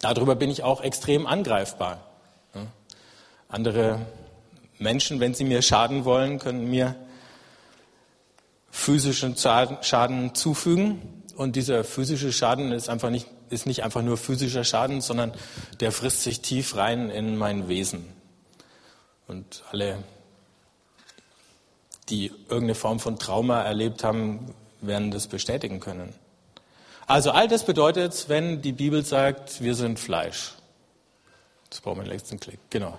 darüber 0.00 0.34
bin 0.34 0.50
ich 0.50 0.62
auch 0.62 0.80
extrem 0.82 1.26
angreifbar. 1.26 2.00
Andere 3.48 4.06
Menschen, 4.78 5.20
wenn 5.20 5.34
sie 5.34 5.44
mir 5.44 5.62
schaden 5.62 6.04
wollen, 6.04 6.38
können 6.38 6.70
mir 6.70 6.96
physischen 8.70 9.36
Schaden 9.36 10.34
zufügen. 10.34 11.22
Und 11.36 11.56
dieser 11.56 11.84
physische 11.84 12.32
Schaden 12.32 12.72
ist 12.72 12.88
einfach 12.88 13.10
nicht, 13.10 13.26
ist 13.50 13.66
nicht 13.66 13.84
einfach 13.84 14.02
nur 14.02 14.16
physischer 14.16 14.64
Schaden, 14.64 15.00
sondern 15.00 15.32
der 15.80 15.92
frisst 15.92 16.22
sich 16.22 16.40
tief 16.40 16.76
rein 16.76 17.10
in 17.10 17.36
mein 17.36 17.68
Wesen. 17.68 18.06
Und 19.28 19.62
alle, 19.70 19.98
die 22.08 22.26
irgendeine 22.48 22.74
Form 22.74 23.00
von 23.00 23.18
Trauma 23.18 23.62
erlebt 23.62 24.04
haben, 24.04 24.54
werden 24.80 25.10
das 25.10 25.26
bestätigen 25.26 25.80
können. 25.80 26.12
Also 27.06 27.30
all 27.32 27.48
das 27.48 27.64
bedeutet, 27.64 28.28
wenn 28.28 28.62
die 28.62 28.72
Bibel 28.72 29.04
sagt, 29.04 29.60
wir 29.60 29.74
sind 29.74 29.98
Fleisch. 29.98 30.54
Das 31.68 31.80
brauchen 31.80 31.98
wir 31.98 32.04
den 32.04 32.12
letzten 32.12 32.38
Klick. 32.38 32.58
Genau. 32.70 32.98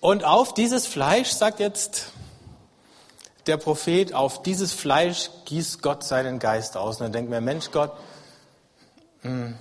Und 0.00 0.24
auf 0.24 0.52
dieses 0.52 0.86
Fleisch, 0.86 1.30
sagt 1.30 1.60
jetzt 1.60 2.12
der 3.46 3.56
Prophet, 3.56 4.14
auf 4.14 4.42
dieses 4.42 4.72
Fleisch 4.72 5.30
gießt 5.44 5.80
Gott 5.80 6.04
seinen 6.04 6.38
Geist 6.38 6.76
aus. 6.76 6.96
Und 6.96 7.04
dann 7.04 7.12
denkt 7.12 7.30
mir, 7.30 7.40
Mensch 7.40 7.70
Gott, 7.70 7.92
mh, 9.22 9.30
hm, 9.30 9.58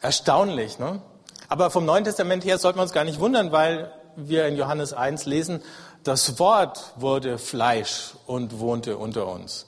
erstaunlich. 0.00 0.78
Ne? 0.78 1.00
Aber 1.48 1.70
vom 1.70 1.84
Neuen 1.84 2.04
Testament 2.04 2.44
her 2.44 2.58
sollten 2.58 2.78
wir 2.78 2.82
uns 2.82 2.92
gar 2.92 3.04
nicht 3.04 3.20
wundern, 3.20 3.52
weil 3.52 3.92
wir 4.16 4.46
in 4.46 4.56
Johannes 4.56 4.92
1 4.92 5.26
lesen, 5.26 5.62
das 6.04 6.38
Wort 6.38 6.92
wurde 6.96 7.38
Fleisch 7.38 8.14
und 8.26 8.58
wohnte 8.58 8.96
unter 8.96 9.26
uns. 9.26 9.66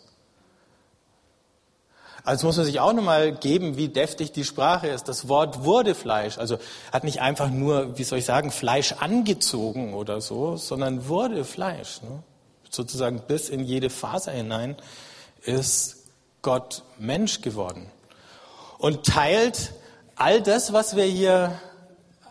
Also 2.24 2.46
muss 2.46 2.56
man 2.56 2.64
sich 2.64 2.80
auch 2.80 2.94
nochmal 2.94 3.32
geben, 3.32 3.76
wie 3.76 3.88
deftig 3.88 4.32
die 4.32 4.44
Sprache 4.44 4.88
ist. 4.88 5.08
Das 5.08 5.28
Wort 5.28 5.64
wurde 5.64 5.94
Fleisch. 5.94 6.38
Also 6.38 6.58
hat 6.90 7.04
nicht 7.04 7.20
einfach 7.20 7.50
nur, 7.50 7.98
wie 7.98 8.04
soll 8.04 8.18
ich 8.18 8.24
sagen, 8.24 8.50
Fleisch 8.50 8.92
angezogen 8.92 9.92
oder 9.92 10.22
so, 10.22 10.56
sondern 10.56 11.06
wurde 11.06 11.44
Fleisch. 11.44 12.00
Ne? 12.00 12.22
Sozusagen 12.70 13.20
bis 13.20 13.50
in 13.50 13.60
jede 13.60 13.90
Faser 13.90 14.32
hinein 14.32 14.76
ist 15.42 16.04
Gott 16.40 16.82
Mensch 16.98 17.42
geworden. 17.42 17.90
Und 18.78 19.04
teilt 19.04 19.72
all 20.16 20.40
das, 20.40 20.72
was 20.72 20.96
wir 20.96 21.04
hier 21.04 21.60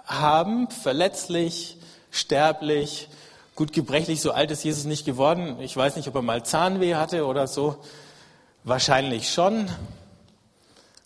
haben, 0.05 0.69
verletzlich, 0.71 1.77
sterblich, 2.09 3.09
gut 3.55 3.73
gebrechlich, 3.73 4.21
so 4.21 4.31
alt 4.31 4.51
ist 4.51 4.63
Jesus 4.63 4.85
nicht 4.85 5.05
geworden. 5.05 5.59
Ich 5.59 5.75
weiß 5.75 5.95
nicht, 5.95 6.07
ob 6.07 6.15
er 6.15 6.21
mal 6.21 6.43
Zahnweh 6.43 6.95
hatte 6.95 7.25
oder 7.25 7.47
so. 7.47 7.77
Wahrscheinlich 8.63 9.31
schon. 9.31 9.69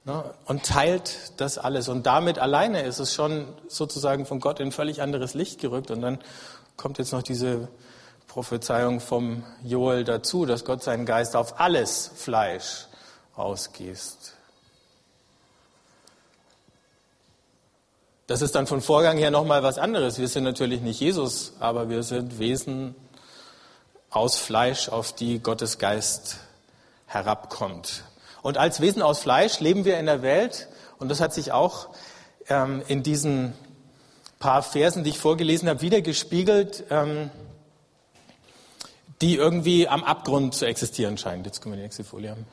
Ne? 0.05 0.23
Und 0.45 0.63
teilt 0.63 1.33
das 1.37 1.57
alles. 1.57 1.89
Und 1.89 2.05
damit 2.05 2.39
alleine 2.39 2.83
ist 2.83 2.99
es 2.99 3.13
schon 3.13 3.47
sozusagen 3.67 4.25
von 4.25 4.39
Gott 4.39 4.59
in 4.59 4.71
völlig 4.71 5.01
anderes 5.01 5.33
Licht 5.33 5.59
gerückt. 5.59 5.91
Und 5.91 6.01
dann 6.01 6.19
kommt 6.77 6.97
jetzt 6.97 7.11
noch 7.11 7.23
diese 7.23 7.67
Prophezeiung 8.27 8.99
vom 8.99 9.43
Joel 9.63 10.03
dazu, 10.03 10.45
dass 10.45 10.63
Gott 10.63 10.83
seinen 10.83 11.05
Geist 11.05 11.35
auf 11.35 11.59
alles 11.59 12.11
Fleisch 12.15 12.87
ausgießt. 13.35 14.36
Das 18.27 18.41
ist 18.41 18.55
dann 18.55 18.67
von 18.67 18.81
Vorgang 18.81 19.17
her 19.17 19.31
nochmal 19.31 19.63
was 19.63 19.77
anderes. 19.77 20.19
Wir 20.19 20.27
sind 20.27 20.43
natürlich 20.43 20.81
nicht 20.81 20.99
Jesus, 20.99 21.53
aber 21.61 21.89
wir 21.89 22.03
sind 22.03 22.39
Wesen 22.39 22.93
aus 24.09 24.37
Fleisch, 24.37 24.89
auf 24.89 25.13
die 25.13 25.39
Gottes 25.39 25.77
Geist 25.77 26.37
herabkommt. 27.05 28.03
Und 28.41 28.57
als 28.57 28.81
Wesen 28.81 29.01
aus 29.01 29.19
Fleisch 29.19 29.61
leben 29.61 29.85
wir 29.85 29.97
in 29.97 30.07
der 30.07 30.21
Welt, 30.23 30.67
und 30.99 31.09
das 31.09 31.21
hat 31.21 31.33
sich 31.33 31.53
auch 31.53 31.87
ähm, 32.49 32.83
in 32.89 33.01
diesen 33.01 33.53
paar 34.39 34.61
Versen, 34.61 35.05
die 35.05 35.11
ich 35.11 35.19
vorgelesen 35.19 35.69
habe, 35.69 35.81
wieder 35.81 36.01
gespiegelt, 36.01 36.83
ähm, 36.89 37.29
die 39.21 39.35
irgendwie 39.35 39.87
am 39.87 40.03
Abgrund 40.03 40.53
zu 40.53 40.65
existieren 40.65 41.17
scheinen. 41.17 41.45
Jetzt 41.45 41.61
können 41.61 41.73
wir 41.73 41.77
die 41.77 41.83
nächste 41.83 42.03
Folie 42.03 42.31
haben. 42.31 42.45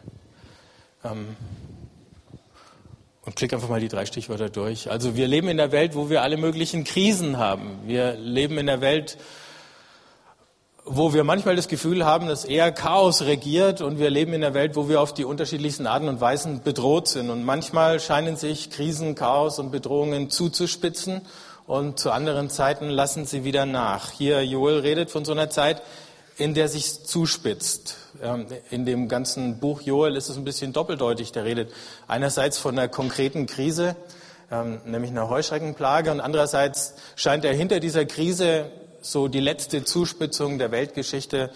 Ähm, 1.05 1.37
und 3.27 3.37
klick 3.37 3.53
einfach 3.53 3.69
mal 3.69 3.81
die 3.81 3.89
drei 3.89 4.07
Stichwörter 4.07 4.51
durch. 4.51 4.91
Also 4.91 5.17
wir 5.17 5.27
leben 5.29 5.49
in 5.49 5.57
der 5.57 5.73
Welt, 5.73 5.95
wo 5.95 6.11
wir 6.11 6.23
alle 6.23 6.37
möglichen 6.37 6.85
Krisen 6.85 7.39
haben. 7.39 7.79
Wir 7.87 8.15
leben 8.15 8.59
in 8.59 8.67
der 8.67 8.81
Welt, 8.81 9.17
wo 10.85 11.15
wir 11.15 11.25
manchmal 11.25 11.57
das 11.57 11.69
Gefühl 11.69 12.05
haben, 12.05 12.29
dass 12.29 12.45
eher 12.45 12.71
Chaos 12.71 13.23
regiert 13.23 13.81
und 13.81 13.99
wir 13.99 14.11
leben 14.11 14.35
in 14.35 14.43
der 14.43 14.53
Welt, 14.53 14.77
wo 14.77 14.89
wir 14.89 15.01
auf 15.01 15.15
die 15.15 15.25
unterschiedlichsten 15.25 15.87
Arten 15.87 16.09
und 16.09 16.21
Weisen 16.21 16.63
bedroht 16.63 17.09
sind. 17.09 17.31
Und 17.31 17.45
manchmal 17.45 18.01
scheinen 18.01 18.37
sich 18.37 18.71
Krisen, 18.71 19.15
Chaos 19.15 19.59
und 19.59 19.71
Bedrohungen 19.71 20.29
zuzuspitzen 20.29 21.23
und 21.67 21.99
zu 21.99 22.11
anderen 22.11 22.51
Zeiten 22.51 22.91
lassen 22.91 23.25
sie 23.25 23.45
wieder 23.45 23.65
nach. 23.65 24.11
Hier 24.11 24.45
Joel 24.45 24.81
redet 24.81 25.11
von 25.11 25.25
so 25.25 25.33
einer 25.33 25.49
Zeit, 25.49 25.81
in 26.37 26.53
der 26.53 26.69
sich 26.69 27.05
zuspitzt. 27.05 27.97
Ähm, 28.23 28.47
in 28.71 28.87
dem 28.87 29.09
ganzen 29.09 29.59
Buch 29.59 29.81
Joel 29.83 30.17
ist 30.17 30.29
es 30.29 30.37
ein 30.37 30.45
bisschen 30.45 30.73
doppeldeutig. 30.73 31.33
Der 31.33 31.45
redet 31.45 31.73
einerseits 32.07 32.59
von 32.59 32.79
einer 32.79 32.89
konkreten 32.89 33.47
Krise, 33.47 33.97
ähm, 34.51 34.81
nämlich 34.85 35.11
einer 35.11 35.29
Heuschreckenplage, 35.29 36.11
und 36.11 36.21
andererseits 36.21 36.95
scheint 37.17 37.45
er 37.45 37.55
hinter 37.55 37.81
dieser 37.81 38.05
Krise 38.05 38.71
so 39.01 39.29
die 39.29 39.41
letzte 39.41 39.85
Zuspitzung 39.85 40.59
der 40.59 40.71
Weltgeschichte 40.71 41.51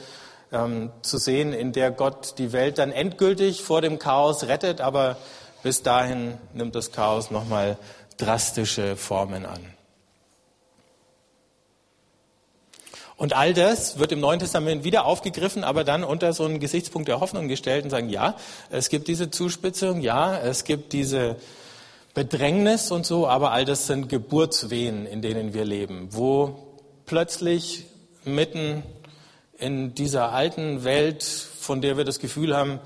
ähm, 0.52 0.90
zu 1.02 1.18
sehen, 1.18 1.52
in 1.52 1.72
der 1.72 1.90
Gott 1.90 2.34
die 2.38 2.52
Welt 2.52 2.78
dann 2.78 2.92
endgültig 2.92 3.62
vor 3.62 3.80
dem 3.80 3.98
Chaos 3.98 4.44
rettet, 4.44 4.80
aber 4.80 5.16
bis 5.62 5.82
dahin 5.82 6.34
nimmt 6.54 6.74
das 6.74 6.92
Chaos 6.92 7.30
nochmal 7.30 7.78
drastische 8.16 8.96
Formen 8.96 9.46
an. 9.46 9.77
Und 13.18 13.32
all 13.32 13.52
das 13.52 13.98
wird 13.98 14.12
im 14.12 14.20
Neuen 14.20 14.38
Testament 14.38 14.84
wieder 14.84 15.04
aufgegriffen, 15.04 15.64
aber 15.64 15.82
dann 15.82 16.04
unter 16.04 16.32
so 16.32 16.44
einen 16.44 16.60
Gesichtspunkt 16.60 17.08
der 17.08 17.18
Hoffnung 17.18 17.48
gestellt 17.48 17.82
und 17.82 17.90
sagen, 17.90 18.08
ja, 18.08 18.37
es 18.70 18.88
gibt 18.90 19.08
diese 19.08 19.28
Zuspitzung, 19.28 20.00
ja, 20.00 20.38
es 20.38 20.62
gibt 20.62 20.92
diese 20.92 21.34
Bedrängnis 22.14 22.92
und 22.92 23.04
so, 23.04 23.26
aber 23.26 23.50
all 23.50 23.64
das 23.64 23.88
sind 23.88 24.08
Geburtswehen, 24.08 25.04
in 25.04 25.20
denen 25.20 25.52
wir 25.52 25.64
leben, 25.64 26.08
wo 26.12 26.76
plötzlich 27.06 27.87
mitten 28.25 28.84
in 29.58 29.96
dieser 29.96 30.30
alten 30.32 30.84
Welt, 30.84 31.25
von 31.25 31.80
der 31.80 31.96
wir 31.96 32.04
das 32.04 32.20
Gefühl 32.20 32.56
haben, 32.56 32.78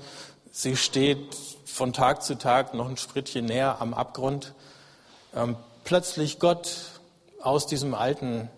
sie 0.51 0.75
steht 0.75 1.35
von 1.63 1.93
Tag 1.93 2.23
zu 2.23 2.39
Tag 2.39 2.73
noch 2.73 2.89
ein 2.89 2.97
Schrittchen 2.97 3.45
näher 3.45 3.77
am 3.79 3.93
Abgrund, 3.93 4.55
ähm, 5.35 5.57
plötzlich 5.83 6.39
Gott 6.39 6.75
aus 7.39 7.67
diesem 7.67 7.93
alten 7.93 8.49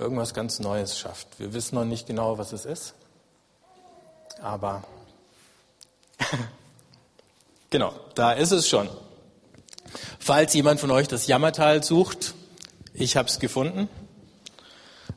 irgendwas 0.00 0.34
ganz 0.34 0.58
Neues 0.58 0.98
schafft. 0.98 1.28
Wir 1.38 1.52
wissen 1.52 1.74
noch 1.74 1.84
nicht 1.84 2.06
genau, 2.06 2.38
was 2.38 2.52
es 2.52 2.64
ist, 2.64 2.94
aber 4.42 4.82
genau, 7.70 7.92
da 8.14 8.32
ist 8.32 8.50
es 8.50 8.68
schon. 8.68 8.88
Falls 10.18 10.54
jemand 10.54 10.80
von 10.80 10.90
euch 10.90 11.08
das 11.08 11.26
Jammertal 11.26 11.82
sucht, 11.82 12.34
ich 12.94 13.16
habe 13.16 13.28
es 13.28 13.38
gefunden. 13.38 13.88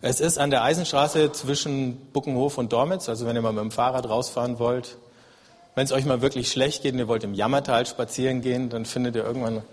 Es 0.02 0.20
ist 0.20 0.38
an 0.38 0.50
der 0.50 0.64
Eisenstraße 0.64 1.32
zwischen 1.32 1.98
Buckenhof 2.12 2.58
und 2.58 2.74
Dormitz, 2.74 3.08
also 3.08 3.26
wenn 3.26 3.36
ihr 3.36 3.42
mal 3.42 3.54
mit 3.54 3.62
dem 3.62 3.72
Fahrrad 3.72 4.08
rausfahren 4.08 4.60
wollt. 4.60 4.98
Wenn 5.76 5.86
es 5.86 5.92
euch 5.92 6.06
mal 6.06 6.22
wirklich 6.22 6.52
schlecht 6.52 6.84
geht 6.84 6.94
und 6.94 7.00
ihr 7.00 7.08
wollt 7.08 7.24
im 7.24 7.34
Jammertal 7.34 7.86
spazieren 7.86 8.42
gehen, 8.42 8.70
dann 8.70 8.86
findet 8.86 9.16
ihr 9.16 9.24
irgendwann 9.24 9.64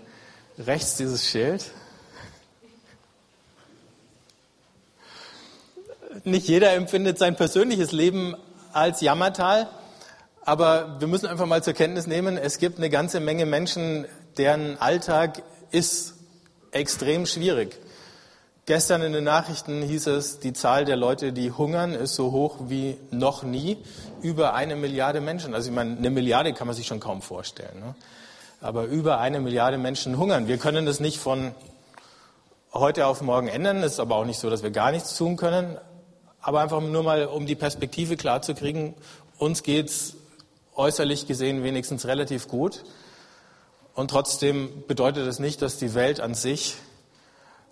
rechts 0.57 0.95
dieses 0.95 1.27
Schild. 1.27 1.65
Nicht 6.23 6.47
jeder 6.47 6.73
empfindet 6.73 7.17
sein 7.17 7.35
persönliches 7.35 7.91
Leben 7.91 8.35
als 8.73 9.01
Jammertal, 9.01 9.67
aber 10.43 10.97
wir 10.99 11.07
müssen 11.07 11.25
einfach 11.25 11.47
mal 11.47 11.63
zur 11.63 11.73
Kenntnis 11.73 12.05
nehmen, 12.05 12.37
es 12.37 12.59
gibt 12.59 12.77
eine 12.77 12.89
ganze 12.89 13.19
Menge 13.19 13.45
Menschen, 13.45 14.05
deren 14.37 14.77
Alltag 14.77 15.41
ist 15.71 16.13
extrem 16.71 17.25
schwierig. 17.25 17.77
Gestern 18.67 19.01
in 19.01 19.13
den 19.13 19.23
Nachrichten 19.23 19.81
hieß 19.81 20.07
es, 20.07 20.39
die 20.39 20.53
Zahl 20.53 20.85
der 20.85 20.95
Leute, 20.95 21.33
die 21.33 21.51
hungern, 21.51 21.93
ist 21.93 22.13
so 22.13 22.31
hoch 22.31 22.57
wie 22.67 22.97
noch 23.09 23.41
nie. 23.41 23.77
Über 24.21 24.53
eine 24.53 24.75
Milliarde 24.75 25.19
Menschen. 25.19 25.55
Also 25.55 25.69
ich 25.69 25.75
meine, 25.75 25.97
eine 25.97 26.11
Milliarde 26.11 26.53
kann 26.53 26.67
man 26.67 26.75
sich 26.75 26.85
schon 26.85 26.99
kaum 26.99 27.23
vorstellen. 27.23 27.79
Ne? 27.79 27.95
Aber 28.61 28.85
über 28.85 29.19
eine 29.19 29.39
Milliarde 29.39 29.79
Menschen 29.79 30.17
hungern. 30.19 30.47
Wir 30.47 30.57
können 30.57 30.85
das 30.85 30.99
nicht 30.99 31.17
von 31.17 31.55
heute 32.71 33.07
auf 33.07 33.21
morgen 33.21 33.47
ändern. 33.47 33.77
Es 33.77 33.93
ist 33.93 33.99
aber 33.99 34.15
auch 34.15 34.25
nicht 34.25 34.39
so, 34.39 34.49
dass 34.51 34.61
wir 34.61 34.69
gar 34.69 34.91
nichts 34.91 35.17
tun 35.17 35.37
können. 35.37 35.77
Aber 36.41 36.61
einfach 36.61 36.81
nur 36.81 37.03
mal, 37.03 37.25
um 37.25 37.45
die 37.45 37.55
Perspektive 37.55 38.17
klar 38.17 38.41
zu 38.41 38.55
kriegen, 38.55 38.95
uns 39.37 39.63
geht's 39.63 40.15
äußerlich 40.75 41.27
gesehen 41.27 41.63
wenigstens 41.63 42.05
relativ 42.05 42.47
gut. 42.47 42.83
Und 43.93 44.09
trotzdem 44.09 44.83
bedeutet 44.87 45.23
es 45.23 45.35
das 45.35 45.39
nicht, 45.39 45.61
dass 45.61 45.77
die 45.77 45.93
Welt 45.93 46.19
an 46.19 46.33
sich 46.33 46.75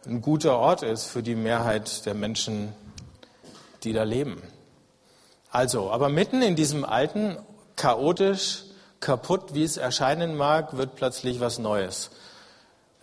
ein 0.06 0.22
guter 0.22 0.58
Ort 0.58 0.84
ist 0.84 1.06
für 1.06 1.24
die 1.24 1.36
Mehrheit 1.36 2.06
der 2.06 2.14
Menschen, 2.14 2.74
die 3.84 3.94
da 3.94 4.04
leben. 4.04 4.42
Also, 5.52 5.92
aber 5.92 6.10
mitten 6.10 6.42
in 6.42 6.56
diesem 6.56 6.86
alten, 6.86 7.38
chaotisch, 7.76 8.64
kaputt, 9.00 9.54
wie 9.54 9.64
es 9.64 9.78
erscheinen 9.78 10.36
mag, 10.36 10.78
wird 10.78 10.96
plötzlich 10.96 11.40
was 11.40 11.58
Neues 11.58 12.12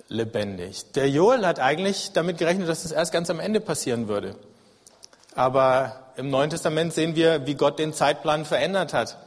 lebendig. 0.09 0.93
Der 0.93 1.09
Joel 1.11 1.47
hat 1.47 1.59
eigentlich 1.59 2.13
damit 2.13 2.39
gerechnet, 2.39 2.69
dass 2.69 2.83
das 2.83 2.93
erst 2.93 3.13
ganz 3.13 3.31
am 3.31 3.41
Ende 3.41 3.61
passieren 3.61 4.07
würde. 4.09 4.37
Aber 5.37 6.13
im 6.17 6.31
Neuen 6.31 6.49
Testament 6.49 6.95
sehen 6.95 7.15
wir, 7.15 7.47
wie 7.47 7.55
Gott 7.55 7.79
den 7.79 7.93
Zeitplan 7.93 8.47
verändert 8.47 8.95
hat. 8.95 9.19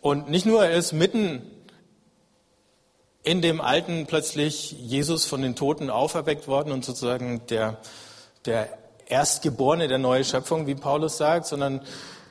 Und 0.00 0.28
nicht 0.28 0.46
nur 0.46 0.68
ist 0.68 0.92
mitten 0.92 1.42
in 3.22 3.40
dem 3.40 3.60
Alten 3.60 4.06
plötzlich 4.06 4.72
Jesus 4.72 5.26
von 5.26 5.40
den 5.40 5.54
Toten 5.54 5.90
auferweckt 5.90 6.48
worden 6.48 6.72
und 6.72 6.84
sozusagen 6.84 7.46
der, 7.50 7.76
der 8.46 8.68
Erstgeborene 9.06 9.86
der 9.86 9.98
neuen 9.98 10.24
Schöpfung, 10.24 10.66
wie 10.66 10.74
Paulus 10.74 11.18
sagt, 11.18 11.46
sondern 11.46 11.82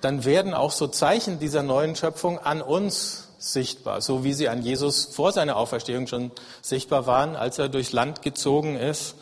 dann 0.02 0.26
werden 0.26 0.54
auch 0.54 0.72
so 0.72 0.88
Zeichen 0.88 1.40
dieser 1.40 1.64
neuen 1.64 1.96
Schöpfung 1.96 2.40
an 2.40 2.62
uns 2.62 3.30
sichtbar, 3.40 4.02
so 4.02 4.26
wie 4.26 4.34
sie 4.34 4.50
an 4.50 4.64
Jesus 4.64 5.06
vor 5.06 5.32
seiner 5.32 5.56
Auferstehung 5.56 6.08
schon 6.08 6.32
sichtbar 6.62 7.08
waren, 7.08 7.38
als 7.38 7.58
er 7.58 7.70
durchs 7.70 7.94
Land 7.94 8.22
gezogen 8.22 8.76
ist 8.76 9.16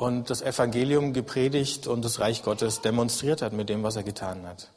und 0.00 0.30
das 0.30 0.40
Evangelium 0.40 1.12
gepredigt 1.12 1.86
und 1.86 2.02
das 2.02 2.20
Reich 2.20 2.42
Gottes 2.42 2.80
demonstriert 2.80 3.42
hat 3.42 3.52
mit 3.52 3.68
dem, 3.68 3.82
was 3.82 3.96
er 3.96 4.02
getan 4.02 4.46
hat. 4.46 4.70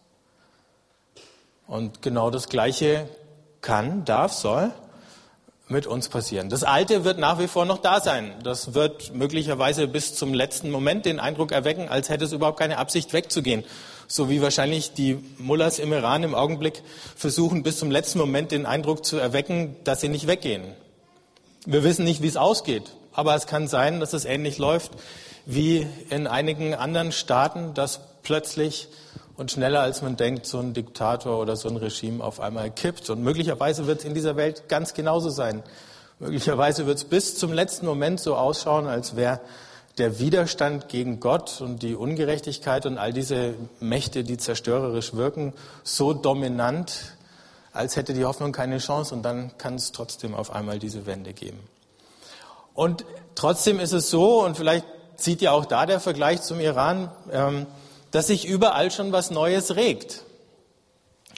Und 1.65 2.01
genau 2.01 2.29
das 2.29 2.49
Gleiche 2.49 3.07
kann, 3.61 4.03
darf, 4.03 4.33
soll 4.33 4.71
mit 5.69 5.87
uns 5.87 6.09
passieren. 6.09 6.49
Das 6.49 6.65
Alte 6.65 7.05
wird 7.05 7.19
nach 7.19 7.39
wie 7.39 7.47
vor 7.47 7.63
noch 7.63 7.77
da 7.77 8.01
sein. 8.01 8.33
Das 8.43 8.73
wird 8.73 9.15
möglicherweise 9.15 9.87
bis 9.87 10.13
zum 10.13 10.33
letzten 10.33 10.69
Moment 10.69 11.05
den 11.05 11.21
Eindruck 11.21 11.53
erwecken, 11.53 11.87
als 11.87 12.09
hätte 12.09 12.25
es 12.25 12.33
überhaupt 12.33 12.59
keine 12.59 12.77
Absicht 12.77 13.13
wegzugehen. 13.13 13.63
So 14.07 14.29
wie 14.29 14.41
wahrscheinlich 14.41 14.91
die 14.91 15.23
Mullahs 15.37 15.79
im 15.79 15.93
Iran 15.93 16.23
im 16.23 16.35
Augenblick 16.35 16.83
versuchen, 17.15 17.63
bis 17.63 17.77
zum 17.77 17.91
letzten 17.91 18.19
Moment 18.19 18.51
den 18.51 18.65
Eindruck 18.65 19.05
zu 19.05 19.17
erwecken, 19.19 19.77
dass 19.85 20.01
sie 20.01 20.09
nicht 20.09 20.27
weggehen. 20.27 20.63
Wir 21.65 21.85
wissen 21.85 22.03
nicht, 22.03 22.21
wie 22.21 22.27
es 22.27 22.35
ausgeht. 22.35 22.91
Aber 23.13 23.35
es 23.35 23.47
kann 23.47 23.67
sein, 23.67 23.99
dass 23.99 24.13
es 24.13 24.25
ähnlich 24.25 24.57
läuft 24.57 24.91
wie 25.45 25.87
in 26.09 26.27
einigen 26.27 26.73
anderen 26.73 27.11
Staaten, 27.11 27.73
dass 27.73 27.99
plötzlich 28.23 28.87
und 29.35 29.51
schneller 29.51 29.81
als 29.81 30.01
man 30.01 30.15
denkt, 30.15 30.45
so 30.45 30.59
ein 30.59 30.73
Diktator 30.73 31.39
oder 31.39 31.55
so 31.55 31.67
ein 31.67 31.77
Regime 31.77 32.23
auf 32.23 32.39
einmal 32.39 32.69
kippt. 32.69 33.09
Und 33.09 33.23
möglicherweise 33.23 33.87
wird 33.87 33.99
es 33.99 34.05
in 34.05 34.13
dieser 34.13 34.35
Welt 34.35 34.69
ganz 34.69 34.93
genauso 34.93 35.29
sein. 35.29 35.63
Möglicherweise 36.19 36.85
wird 36.85 36.97
es 36.97 37.03
bis 37.03 37.37
zum 37.37 37.51
letzten 37.51 37.85
Moment 37.85 38.19
so 38.19 38.35
ausschauen, 38.35 38.87
als 38.87 39.15
wäre 39.15 39.41
der 39.97 40.19
Widerstand 40.19 40.87
gegen 40.89 41.19
Gott 41.19 41.61
und 41.61 41.83
die 41.83 41.95
Ungerechtigkeit 41.95 42.85
und 42.85 42.97
all 42.97 43.13
diese 43.13 43.55
Mächte, 43.79 44.23
die 44.23 44.37
zerstörerisch 44.37 45.13
wirken, 45.13 45.53
so 45.83 46.13
dominant, 46.13 47.15
als 47.73 47.95
hätte 47.95 48.13
die 48.13 48.25
Hoffnung 48.25 48.51
keine 48.51 48.77
Chance. 48.77 49.13
Und 49.13 49.23
dann 49.23 49.57
kann 49.57 49.75
es 49.75 49.91
trotzdem 49.91 50.35
auf 50.35 50.51
einmal 50.51 50.79
diese 50.79 51.05
Wende 51.05 51.33
geben. 51.33 51.59
Und 52.73 53.05
trotzdem 53.35 53.79
ist 53.79 53.91
es 53.91 54.09
so, 54.09 54.43
und 54.43 54.57
vielleicht 54.57 54.85
sieht 55.15 55.41
ja 55.41 55.51
auch 55.51 55.65
da 55.65 55.85
der 55.85 55.99
Vergleich 55.99 56.41
zum 56.41 56.59
Iran, 56.59 57.11
ähm, 57.31 57.67
dass 58.11 58.27
sich 58.27 58.45
überall 58.45 58.91
schon 58.91 59.11
was 59.11 59.31
Neues 59.31 59.75
regt. 59.75 60.23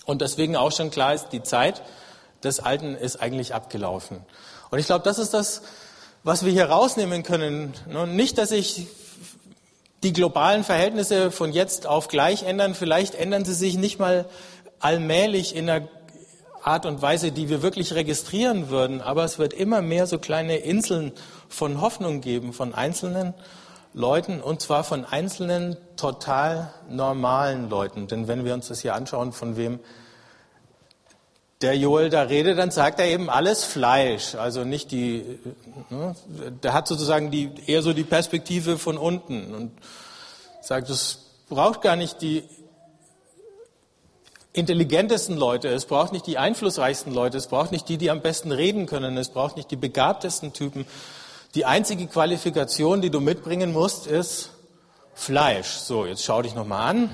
Und 0.05 0.21
deswegen 0.21 0.55
auch 0.55 0.71
schon 0.71 0.91
klar 0.91 1.13
ist, 1.13 1.29
die 1.29 1.43
Zeit 1.43 1.81
des 2.43 2.59
Alten 2.59 2.95
ist 2.95 3.21
eigentlich 3.21 3.53
abgelaufen. 3.53 4.23
Und 4.69 4.79
ich 4.79 4.85
glaube, 4.85 5.03
das 5.03 5.19
ist 5.19 5.33
das, 5.33 5.61
was 6.23 6.43
wir 6.45 6.51
hier 6.51 6.69
rausnehmen 6.69 7.23
können. 7.23 7.73
Nicht, 8.07 8.37
dass 8.37 8.49
sich 8.49 8.87
die 10.03 10.13
globalen 10.13 10.63
Verhältnisse 10.63 11.31
von 11.31 11.51
jetzt 11.51 11.87
auf 11.87 12.07
gleich 12.07 12.43
ändern. 12.43 12.75
Vielleicht 12.75 13.15
ändern 13.15 13.45
sie 13.45 13.53
sich 13.53 13.77
nicht 13.77 13.99
mal 13.99 14.25
allmählich 14.79 15.55
in 15.55 15.69
einer 15.69 15.87
Art 16.65 16.85
und 16.85 17.01
Weise, 17.01 17.31
die 17.31 17.49
wir 17.49 17.61
wirklich 17.61 17.93
registrieren 17.93 18.69
würden. 18.69 19.01
Aber 19.01 19.23
es 19.23 19.37
wird 19.37 19.53
immer 19.53 19.81
mehr 19.81 20.07
so 20.07 20.17
kleine 20.17 20.57
Inseln 20.57 21.11
von 21.47 21.79
Hoffnung 21.79 22.21
geben, 22.21 22.53
von 22.53 22.73
Einzelnen 22.73 23.33
Leuten, 23.93 24.41
und 24.41 24.61
zwar 24.61 24.83
von 24.83 25.05
einzelnen 25.05 25.77
total 25.95 26.73
normalen 26.89 27.69
Leuten. 27.69 28.07
Denn 28.07 28.27
wenn 28.27 28.43
wir 28.43 28.53
uns 28.53 28.67
das 28.67 28.81
hier 28.81 28.93
anschauen, 28.93 29.31
von 29.31 29.55
wem 29.55 29.79
der 31.61 31.77
Joel 31.77 32.09
da 32.09 32.23
redet, 32.23 32.57
dann 32.57 32.71
sagt 32.71 32.99
er 32.99 33.05
eben 33.05 33.29
alles 33.29 33.63
Fleisch. 33.63 34.35
Also 34.35 34.65
nicht 34.65 34.91
die, 34.91 35.39
ne, 35.89 36.13
der 36.61 36.73
hat 36.73 36.89
sozusagen 36.89 37.31
die, 37.31 37.51
eher 37.67 37.81
so 37.81 37.93
die 37.93 38.03
Perspektive 38.03 38.77
von 38.77 38.97
unten 38.97 39.55
und 39.55 39.71
sagt, 40.61 40.89
es 40.89 41.19
braucht 41.47 41.81
gar 41.81 41.95
nicht 41.95 42.21
die 42.21 42.43
intelligentesten 44.55 45.35
Leute, 45.35 45.67
es 45.67 45.85
braucht 45.85 46.13
nicht 46.13 46.25
die 46.27 46.37
einflussreichsten 46.37 47.13
Leute, 47.13 47.37
es 47.37 47.47
braucht 47.47 47.71
nicht 47.71 47.89
die, 47.89 47.97
die 47.97 48.09
am 48.09 48.21
besten 48.21 48.51
reden 48.51 48.85
können, 48.85 49.17
es 49.17 49.29
braucht 49.29 49.57
nicht 49.57 49.69
die 49.69 49.75
begabtesten 49.75 50.53
Typen, 50.53 50.85
die 51.55 51.65
einzige 51.65 52.07
Qualifikation, 52.07 53.01
die 53.01 53.09
du 53.09 53.19
mitbringen 53.19 53.71
musst, 53.71 54.07
ist 54.07 54.51
Fleisch. 55.13 55.69
So, 55.69 56.05
jetzt 56.05 56.23
schau 56.23 56.41
dich 56.41 56.55
nochmal 56.55 56.89
an. 56.89 57.09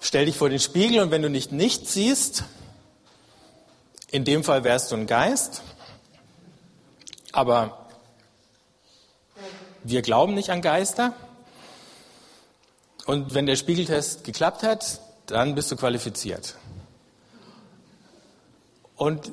Stell 0.00 0.24
dich 0.24 0.36
vor 0.36 0.48
den 0.48 0.60
Spiegel 0.60 1.02
und 1.02 1.10
wenn 1.10 1.20
du 1.20 1.28
nicht 1.28 1.52
nichts 1.52 1.92
siehst, 1.92 2.44
in 4.10 4.24
dem 4.24 4.42
Fall 4.44 4.64
wärst 4.64 4.90
du 4.90 4.96
ein 4.96 5.06
Geist, 5.06 5.62
aber 7.32 7.86
wir 9.84 10.02
glauben 10.02 10.34
nicht 10.34 10.50
an 10.50 10.62
Geister. 10.62 11.14
Und 13.06 13.34
wenn 13.34 13.46
der 13.46 13.56
Spiegeltest 13.56 14.24
geklappt 14.24 14.62
hat, 14.62 15.00
dann 15.26 15.54
bist 15.54 15.70
du 15.70 15.76
qualifiziert. 15.76 16.56
Und 18.96 19.32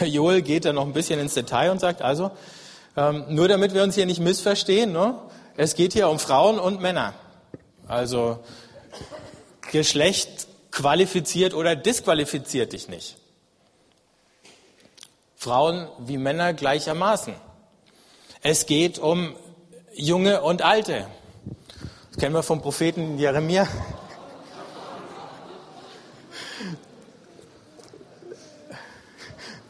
der 0.00 0.08
Joel 0.08 0.42
geht 0.42 0.64
da 0.64 0.72
noch 0.72 0.84
ein 0.84 0.92
bisschen 0.92 1.20
ins 1.20 1.34
Detail 1.34 1.70
und 1.70 1.80
sagt 1.80 2.02
also, 2.02 2.30
ähm, 2.96 3.24
nur 3.28 3.46
damit 3.46 3.74
wir 3.74 3.82
uns 3.82 3.94
hier 3.94 4.06
nicht 4.06 4.20
missverstehen, 4.20 4.92
ne? 4.92 5.18
es 5.56 5.74
geht 5.74 5.92
hier 5.92 6.08
um 6.08 6.18
Frauen 6.18 6.58
und 6.58 6.80
Männer. 6.80 7.14
Also 7.86 8.40
Geschlecht 9.70 10.48
qualifiziert 10.70 11.54
oder 11.54 11.76
disqualifiziert 11.76 12.72
dich 12.72 12.88
nicht. 12.88 13.16
Frauen 15.36 15.88
wie 15.98 16.18
Männer 16.18 16.52
gleichermaßen. 16.52 17.34
Es 18.42 18.66
geht 18.66 18.98
um 18.98 19.36
Junge 19.94 20.42
und 20.42 20.62
Alte. 20.62 21.06
Kennen 22.18 22.34
wir 22.34 22.42
vom 22.42 22.62
Propheten 22.62 23.18
Jeremia. 23.18 23.68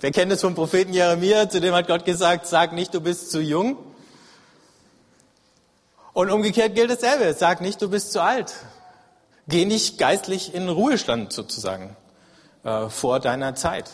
Wir 0.01 0.13
kennen 0.13 0.31
es 0.31 0.43
vom 0.43 0.55
Propheten 0.55 0.93
Jeremia, 0.93 1.49
zu 1.49 1.61
dem 1.61 1.75
hat 1.75 1.89
Gott 1.89 2.05
gesagt, 2.05 2.47
sag 2.47 2.73
nicht, 2.73 2.95
du 2.95 3.01
bist 3.01 3.33
zu 3.33 3.41
jung. 3.41 3.77
Und 6.13 6.31
umgekehrt 6.31 6.77
gilt 6.77 6.89
dasselbe, 6.89 7.35
sag 7.35 7.61
nicht, 7.61 7.83
du 7.83 7.91
bist 7.91 8.13
zu 8.13 8.23
alt. 8.23 8.55
Geh 9.49 9.65
nicht 9.65 9.99
geistlich 9.99 10.55
in 10.55 10.69
Ruhestand 10.69 11.33
sozusagen 11.33 11.97
äh, 12.63 12.89
vor 12.89 13.19
deiner 13.19 13.57
Zeit. 13.57 13.91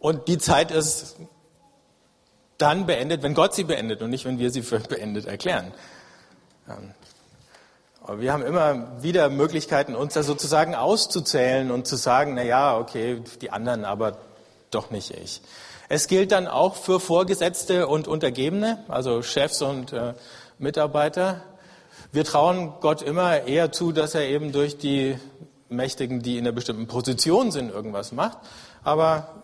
Und 0.00 0.26
die 0.26 0.38
Zeit 0.38 0.72
ist 0.72 1.18
dann 2.58 2.86
beendet, 2.86 3.22
wenn 3.22 3.34
Gott 3.34 3.54
sie 3.54 3.62
beendet 3.62 4.02
und 4.02 4.10
nicht, 4.10 4.24
wenn 4.24 4.40
wir 4.40 4.50
sie 4.50 4.62
für 4.62 4.80
beendet 4.80 5.26
erklären. 5.26 5.72
Ähm, 6.68 6.94
aber 8.04 8.20
wir 8.20 8.32
haben 8.32 8.42
immer 8.42 9.02
wieder 9.02 9.28
Möglichkeiten, 9.30 9.94
uns 9.94 10.14
da 10.14 10.22
sozusagen 10.22 10.74
auszuzählen 10.74 11.70
und 11.70 11.86
zu 11.86 11.96
sagen, 11.96 12.34
na 12.34 12.42
ja, 12.42 12.76
okay, 12.76 13.22
die 13.40 13.50
anderen, 13.50 13.84
aber 13.84 14.18
doch 14.70 14.90
nicht 14.90 15.12
ich. 15.12 15.40
Es 15.88 16.08
gilt 16.08 16.32
dann 16.32 16.48
auch 16.48 16.74
für 16.74 16.98
Vorgesetzte 16.98 17.86
und 17.86 18.08
Untergebene, 18.08 18.84
also 18.88 19.22
Chefs 19.22 19.62
und 19.62 19.92
äh, 19.92 20.14
Mitarbeiter. 20.58 21.42
Wir 22.10 22.24
trauen 22.24 22.74
Gott 22.80 23.02
immer 23.02 23.42
eher 23.42 23.72
zu, 23.72 23.92
dass 23.92 24.14
er 24.14 24.22
eben 24.22 24.52
durch 24.52 24.78
die 24.78 25.18
Mächtigen, 25.68 26.22
die 26.22 26.38
in 26.38 26.44
einer 26.44 26.52
bestimmten 26.52 26.86
Position 26.86 27.50
sind, 27.52 27.70
irgendwas 27.70 28.12
macht. 28.12 28.38
Aber 28.82 29.42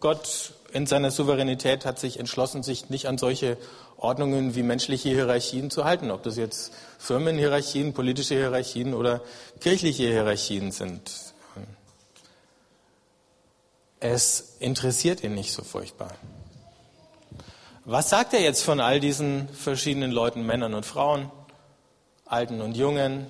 Gott 0.00 0.54
in 0.72 0.86
seiner 0.86 1.10
Souveränität 1.10 1.84
hat 1.84 1.98
sich 1.98 2.18
entschlossen, 2.18 2.62
sich 2.62 2.88
nicht 2.88 3.06
an 3.06 3.18
solche 3.18 3.58
Ordnungen 3.96 4.54
wie 4.54 4.62
menschliche 4.62 5.10
Hierarchien 5.10 5.70
zu 5.70 5.84
halten, 5.84 6.10
ob 6.10 6.22
das 6.22 6.36
jetzt 6.36 6.72
Firmenhierarchien, 6.98 7.92
politische 7.92 8.34
Hierarchien 8.34 8.94
oder 8.94 9.20
kirchliche 9.60 10.04
Hierarchien 10.04 10.72
sind. 10.72 11.10
Es 14.00 14.56
interessiert 14.58 15.22
ihn 15.22 15.34
nicht 15.34 15.52
so 15.52 15.62
furchtbar. 15.62 16.12
Was 17.84 18.10
sagt 18.10 18.32
er 18.32 18.40
jetzt 18.40 18.62
von 18.62 18.80
all 18.80 18.98
diesen 18.98 19.48
verschiedenen 19.48 20.10
Leuten, 20.10 20.46
Männern 20.46 20.74
und 20.74 20.86
Frauen, 20.86 21.30
Alten 22.24 22.60
und 22.60 22.76
Jungen, 22.76 23.26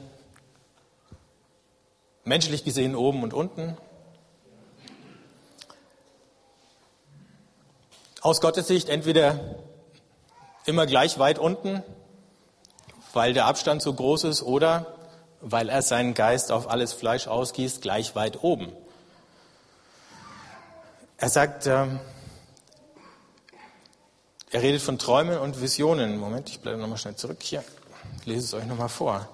menschlich 2.24 2.64
gesehen 2.64 2.94
oben 2.94 3.22
und 3.22 3.34
unten? 3.34 3.76
Aus 8.22 8.40
Gottes 8.40 8.68
Sicht 8.68 8.88
entweder 8.88 9.56
immer 10.64 10.86
gleich 10.86 11.18
weit 11.18 11.40
unten, 11.40 11.82
weil 13.12 13.32
der 13.32 13.46
Abstand 13.46 13.82
so 13.82 13.92
groß 13.92 14.22
ist, 14.24 14.42
oder 14.42 14.86
weil 15.40 15.68
er 15.68 15.82
seinen 15.82 16.14
Geist 16.14 16.52
auf 16.52 16.70
alles 16.70 16.92
Fleisch 16.92 17.26
ausgießt, 17.26 17.82
gleich 17.82 18.14
weit 18.14 18.44
oben. 18.44 18.72
Er 21.16 21.30
sagt, 21.30 21.66
ähm, 21.66 21.98
er 24.52 24.62
redet 24.62 24.82
von 24.82 25.00
Träumen 25.00 25.38
und 25.38 25.60
Visionen. 25.60 26.16
Moment, 26.16 26.48
ich 26.48 26.60
bleibe 26.60 26.78
nochmal 26.78 26.98
schnell 26.98 27.16
zurück 27.16 27.38
hier. 27.42 27.64
Ich 28.20 28.26
lese 28.26 28.44
es 28.44 28.54
euch 28.54 28.66
nochmal 28.66 28.88
vor. 28.88 29.28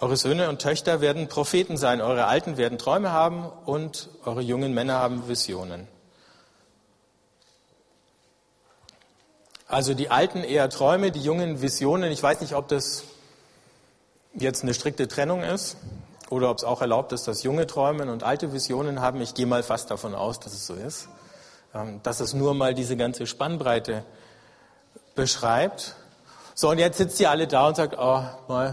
Eure 0.00 0.16
Söhne 0.16 0.48
und 0.50 0.62
Töchter 0.62 1.00
werden 1.00 1.26
Propheten 1.26 1.76
sein, 1.76 2.00
eure 2.00 2.26
Alten 2.26 2.56
werden 2.56 2.78
Träume 2.78 3.10
haben 3.10 3.44
und 3.64 4.08
eure 4.24 4.40
jungen 4.40 4.72
Männer 4.72 5.00
haben 5.00 5.26
Visionen. 5.26 5.88
Also 9.72 9.94
die 9.94 10.10
Alten 10.10 10.44
eher 10.44 10.68
Träume, 10.68 11.12
die 11.12 11.22
Jungen 11.22 11.62
Visionen. 11.62 12.12
Ich 12.12 12.22
weiß 12.22 12.42
nicht, 12.42 12.54
ob 12.54 12.68
das 12.68 13.04
jetzt 14.34 14.62
eine 14.64 14.74
strikte 14.74 15.08
Trennung 15.08 15.42
ist 15.42 15.78
oder 16.28 16.50
ob 16.50 16.58
es 16.58 16.64
auch 16.64 16.82
erlaubt 16.82 17.12
ist, 17.12 17.26
dass 17.26 17.42
Junge 17.42 17.66
träumen 17.66 18.10
und 18.10 18.22
alte 18.22 18.52
Visionen 18.52 19.00
haben. 19.00 19.22
Ich 19.22 19.32
gehe 19.32 19.46
mal 19.46 19.62
fast 19.62 19.90
davon 19.90 20.14
aus, 20.14 20.40
dass 20.40 20.52
es 20.52 20.66
so 20.66 20.74
ist. 20.74 21.08
Ähm, 21.74 22.00
dass 22.02 22.20
es 22.20 22.34
nur 22.34 22.52
mal 22.52 22.74
diese 22.74 22.98
ganze 22.98 23.26
Spannbreite 23.26 24.04
beschreibt. 25.14 25.96
So, 26.54 26.68
und 26.68 26.76
jetzt 26.76 26.98
sitzt 26.98 27.18
ihr 27.20 27.30
alle 27.30 27.46
da 27.46 27.68
und 27.68 27.76
sagt, 27.76 27.96
oh, 27.98 28.22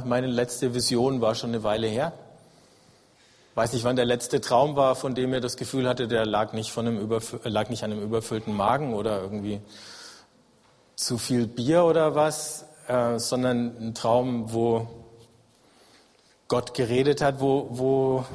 meine 0.04 0.28
letzte 0.28 0.74
Vision 0.74 1.22
war 1.22 1.34
schon 1.34 1.52
eine 1.52 1.64
Weile 1.64 1.88
her. 1.88 2.12
Weiß 3.56 3.72
nicht, 3.72 3.86
wann 3.86 3.96
der 3.96 4.04
letzte 4.04 4.42
Traum 4.42 4.76
war, 4.76 4.98
von 4.98 5.16
dem 5.16 5.34
ihr 5.34 5.40
das 5.40 5.56
Gefühl 5.56 5.88
hatte, 5.88 6.10
der 6.10 6.26
lag 6.26 6.52
nicht, 6.52 6.74
von 6.74 6.86
einem 6.86 7.22
lag 7.46 7.70
nicht 7.70 7.86
an 7.86 7.94
einem 7.94 8.04
überfüllten 8.04 8.54
Magen 8.54 8.94
oder 8.94 9.22
irgendwie 9.22 9.62
zu 11.00 11.18
viel 11.18 11.48
Bier 11.48 11.86
oder 11.86 12.14
was, 12.14 12.66
äh, 12.88 13.20
sondern 13.20 13.74
ein 13.80 13.96
Traum, 13.96 14.52
wo 14.52 14.86
Gott 16.50 16.74
geredet 16.74 17.22
hat. 17.22 17.40
Wo, 17.40 17.68
wo 17.70 18.26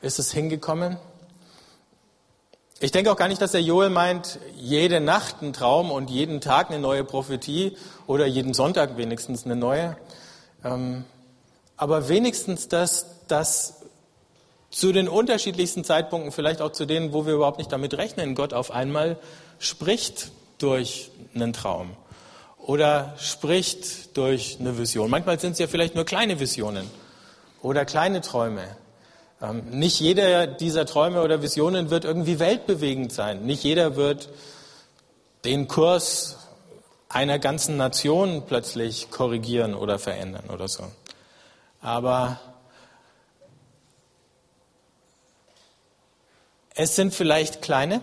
ist 0.00 0.18
es 0.18 0.32
hingekommen? 0.32 0.96
Ich 2.80 2.90
denke 2.90 3.12
auch 3.12 3.16
gar 3.16 3.28
nicht, 3.28 3.40
dass 3.40 3.52
der 3.52 3.62
Joel 3.62 3.88
meint, 3.88 4.40
jede 4.56 4.98
Nacht 4.98 5.42
ein 5.42 5.52
Traum 5.52 5.92
und 5.92 6.10
jeden 6.10 6.40
Tag 6.40 6.70
eine 6.70 6.80
neue 6.80 7.04
Prophetie 7.04 7.76
oder 8.08 8.26
jeden 8.26 8.52
Sonntag 8.52 8.96
wenigstens 8.96 9.44
eine 9.44 9.54
neue. 9.54 9.96
Ähm, 10.64 11.04
aber 11.76 12.08
wenigstens 12.08 12.66
das, 12.66 13.26
dass 13.28 13.82
zu 14.70 14.90
den 14.90 15.08
unterschiedlichsten 15.08 15.84
Zeitpunkten, 15.84 16.32
vielleicht 16.32 16.60
auch 16.60 16.72
zu 16.72 16.84
denen, 16.84 17.12
wo 17.12 17.26
wir 17.26 17.34
überhaupt 17.34 17.58
nicht 17.58 17.70
damit 17.70 17.94
rechnen, 17.94 18.34
Gott 18.34 18.52
auf 18.52 18.72
einmal 18.72 19.18
spricht 19.60 20.32
durch 20.58 21.10
einen 21.34 21.52
Traum 21.52 21.96
oder 22.58 23.14
spricht 23.18 24.16
durch 24.16 24.56
eine 24.58 24.78
Vision. 24.78 25.10
Manchmal 25.10 25.38
sind 25.38 25.52
es 25.52 25.58
ja 25.58 25.66
vielleicht 25.66 25.94
nur 25.94 26.04
kleine 26.04 26.40
Visionen 26.40 26.90
oder 27.60 27.84
kleine 27.84 28.20
Träume. 28.20 28.64
Ähm, 29.42 29.64
nicht 29.70 30.00
jeder 30.00 30.46
dieser 30.46 30.86
Träume 30.86 31.22
oder 31.22 31.42
Visionen 31.42 31.90
wird 31.90 32.04
irgendwie 32.04 32.38
weltbewegend 32.38 33.12
sein. 33.12 33.44
Nicht 33.44 33.64
jeder 33.64 33.96
wird 33.96 34.30
den 35.44 35.68
Kurs 35.68 36.38
einer 37.08 37.38
ganzen 37.38 37.76
Nation 37.76 38.44
plötzlich 38.46 39.10
korrigieren 39.10 39.74
oder 39.74 39.98
verändern 39.98 40.50
oder 40.50 40.68
so. 40.68 40.84
Aber 41.80 42.40
es 46.74 46.96
sind 46.96 47.14
vielleicht 47.14 47.60
kleine, 47.62 48.00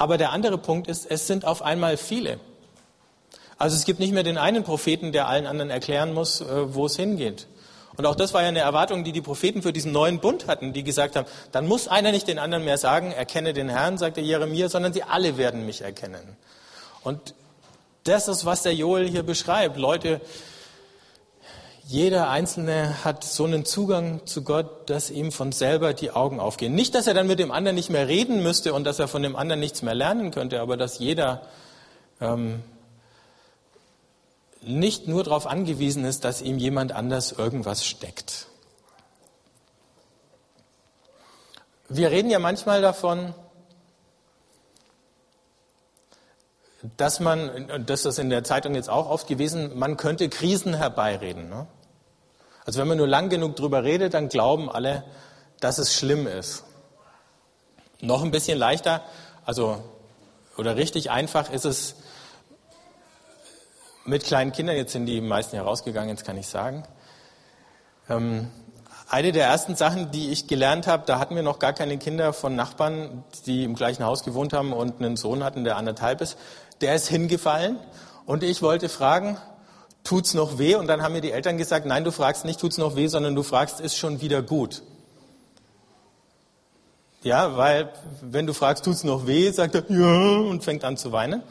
aber 0.00 0.16
der 0.16 0.32
andere 0.32 0.56
Punkt 0.56 0.88
ist, 0.88 1.04
es 1.10 1.26
sind 1.26 1.44
auf 1.44 1.60
einmal 1.60 1.98
viele. 1.98 2.40
Also 3.58 3.76
es 3.76 3.84
gibt 3.84 4.00
nicht 4.00 4.14
mehr 4.14 4.22
den 4.22 4.38
einen 4.38 4.64
Propheten, 4.64 5.12
der 5.12 5.28
allen 5.28 5.46
anderen 5.46 5.68
erklären 5.68 6.14
muss, 6.14 6.40
äh, 6.40 6.74
wo 6.74 6.86
es 6.86 6.96
hingeht. 6.96 7.46
Und 7.98 8.06
auch 8.06 8.14
das 8.14 8.32
war 8.32 8.40
ja 8.40 8.48
eine 8.48 8.60
Erwartung, 8.60 9.04
die 9.04 9.12
die 9.12 9.20
Propheten 9.20 9.60
für 9.60 9.74
diesen 9.74 9.92
neuen 9.92 10.18
Bund 10.18 10.46
hatten, 10.46 10.72
die 10.72 10.84
gesagt 10.84 11.16
haben, 11.16 11.26
dann 11.52 11.68
muss 11.68 11.86
einer 11.86 12.12
nicht 12.12 12.28
den 12.28 12.38
anderen 12.38 12.64
mehr 12.64 12.78
sagen, 12.78 13.12
erkenne 13.12 13.52
den 13.52 13.68
Herrn, 13.68 13.98
sagte 13.98 14.22
Jeremia, 14.22 14.70
sondern 14.70 14.94
sie 14.94 15.02
alle 15.02 15.36
werden 15.36 15.66
mich 15.66 15.82
erkennen. 15.82 16.38
Und 17.04 17.34
das 18.04 18.26
ist, 18.26 18.46
was 18.46 18.62
der 18.62 18.74
Joel 18.74 19.06
hier 19.06 19.22
beschreibt. 19.22 19.76
Leute, 19.76 20.22
jeder 21.90 22.30
Einzelne 22.30 23.04
hat 23.04 23.24
so 23.24 23.44
einen 23.44 23.64
Zugang 23.64 24.24
zu 24.24 24.44
Gott, 24.44 24.88
dass 24.88 25.10
ihm 25.10 25.32
von 25.32 25.50
selber 25.50 25.92
die 25.92 26.12
Augen 26.12 26.38
aufgehen. 26.38 26.72
Nicht, 26.72 26.94
dass 26.94 27.08
er 27.08 27.14
dann 27.14 27.26
mit 27.26 27.40
dem 27.40 27.50
anderen 27.50 27.74
nicht 27.74 27.90
mehr 27.90 28.06
reden 28.06 28.44
müsste 28.44 28.74
und 28.74 28.84
dass 28.84 29.00
er 29.00 29.08
von 29.08 29.24
dem 29.24 29.34
anderen 29.34 29.58
nichts 29.58 29.82
mehr 29.82 29.96
lernen 29.96 30.30
könnte, 30.30 30.60
aber 30.60 30.76
dass 30.76 31.00
jeder 31.00 31.42
ähm, 32.20 32.62
nicht 34.62 35.08
nur 35.08 35.24
darauf 35.24 35.48
angewiesen 35.48 36.04
ist, 36.04 36.22
dass 36.22 36.42
ihm 36.42 36.58
jemand 36.58 36.92
anders 36.92 37.32
irgendwas 37.32 37.84
steckt. 37.84 38.46
Wir 41.88 42.12
reden 42.12 42.30
ja 42.30 42.38
manchmal 42.38 42.82
davon, 42.82 43.34
dass 46.96 47.18
man, 47.18 47.84
das 47.84 48.04
ist 48.04 48.20
in 48.20 48.30
der 48.30 48.44
Zeitung 48.44 48.76
jetzt 48.76 48.88
auch 48.88 49.10
oft 49.10 49.26
gewesen, 49.26 49.76
man 49.76 49.96
könnte 49.96 50.28
Krisen 50.28 50.72
herbeireden. 50.72 51.48
Ne? 51.48 51.66
Also 52.64 52.80
wenn 52.80 52.88
man 52.88 52.98
nur 52.98 53.08
lang 53.08 53.28
genug 53.28 53.56
drüber 53.56 53.84
redet, 53.84 54.14
dann 54.14 54.28
glauben 54.28 54.70
alle, 54.70 55.04
dass 55.60 55.78
es 55.78 55.94
schlimm 55.94 56.26
ist. 56.26 56.64
Noch 58.00 58.22
ein 58.22 58.30
bisschen 58.30 58.58
leichter, 58.58 59.02
also 59.44 59.82
oder 60.56 60.76
richtig 60.76 61.10
einfach 61.10 61.50
ist 61.50 61.64
es 61.64 61.96
mit 64.04 64.24
kleinen 64.24 64.52
Kindern. 64.52 64.76
Jetzt 64.76 64.92
sind 64.92 65.06
die 65.06 65.20
meisten 65.20 65.56
herausgegangen, 65.56 66.10
jetzt 66.10 66.24
kann 66.24 66.36
ich 66.36 66.46
sagen. 66.46 66.84
Ähm, 68.08 68.50
eine 69.08 69.32
der 69.32 69.46
ersten 69.46 69.74
Sachen, 69.74 70.10
die 70.10 70.30
ich 70.30 70.46
gelernt 70.46 70.86
habe, 70.86 71.04
da 71.06 71.18
hatten 71.18 71.34
wir 71.34 71.42
noch 71.42 71.58
gar 71.58 71.72
keine 71.72 71.98
Kinder 71.98 72.32
von 72.32 72.54
Nachbarn, 72.54 73.24
die 73.46 73.64
im 73.64 73.74
gleichen 73.74 74.04
Haus 74.04 74.22
gewohnt 74.22 74.52
haben 74.52 74.72
und 74.72 75.00
einen 75.00 75.16
Sohn 75.16 75.42
hatten, 75.42 75.64
der 75.64 75.76
anderthalb 75.76 76.20
ist. 76.20 76.36
Der 76.80 76.94
ist 76.94 77.08
hingefallen 77.08 77.78
und 78.24 78.44
ich 78.44 78.62
wollte 78.62 78.88
fragen, 78.88 79.36
tut's 80.04 80.34
noch 80.34 80.58
weh? 80.58 80.74
Und 80.74 80.86
dann 80.86 81.02
haben 81.02 81.12
mir 81.12 81.20
die 81.20 81.32
Eltern 81.32 81.56
gesagt, 81.56 81.86
nein, 81.86 82.04
du 82.04 82.12
fragst 82.12 82.44
nicht, 82.44 82.60
tut's 82.60 82.78
noch 82.78 82.96
weh, 82.96 83.06
sondern 83.06 83.34
du 83.34 83.42
fragst, 83.42 83.80
ist 83.80 83.96
schon 83.96 84.20
wieder 84.20 84.42
gut. 84.42 84.82
Ja, 87.22 87.56
weil 87.56 87.92
wenn 88.22 88.46
du 88.46 88.54
fragst, 88.54 88.84
tut's 88.84 89.04
noch 89.04 89.26
weh, 89.26 89.50
sagt 89.50 89.74
er 89.74 89.84
ja 89.90 90.38
und 90.38 90.64
fängt 90.64 90.84
an 90.84 90.96
zu 90.96 91.12
weinen. 91.12 91.42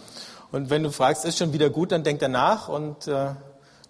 Und 0.51 0.71
wenn 0.71 0.81
du 0.81 0.91
fragst, 0.91 1.25
ist 1.25 1.37
schon 1.37 1.53
wieder 1.53 1.69
gut, 1.69 1.91
dann 1.91 2.03
denkt 2.03 2.23
er 2.23 2.29
nach 2.29 2.69
und 2.69 3.07
äh, 3.07 3.35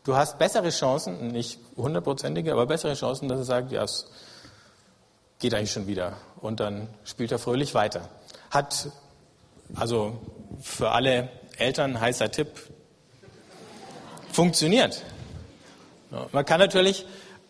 du 0.04 0.15
hast 0.15 0.38
bessere 0.39 0.69
Chancen, 0.72 1.30
nicht 1.30 1.60
hundertprozentige, 1.78 2.52
aber 2.52 2.65
bessere 2.65 2.95
Chancen, 2.95 3.30
dass 3.30 3.39
er 3.39 3.45
sagt, 3.45 3.72
ja, 3.72 3.84
es 3.84 4.08
geht 5.39 5.54
eigentlich 5.54 5.72
schon 5.72 5.88
wieder. 5.88 6.17
Und 6.41 6.60
dann 6.60 6.89
spielt 7.06 7.32
er 7.32 7.39
fröhlich 7.39 7.74
weiter. 7.76 8.10
Hat 8.52 8.89
also 9.76 10.19
für 10.62 10.91
alle 10.91 11.30
Eltern 11.58 12.00
heißer 12.00 12.30
Tipp, 12.32 12.50
funktioniert. 14.39 15.02
Man 16.32 16.45
kann 16.45 16.62
natürlich 16.62 17.06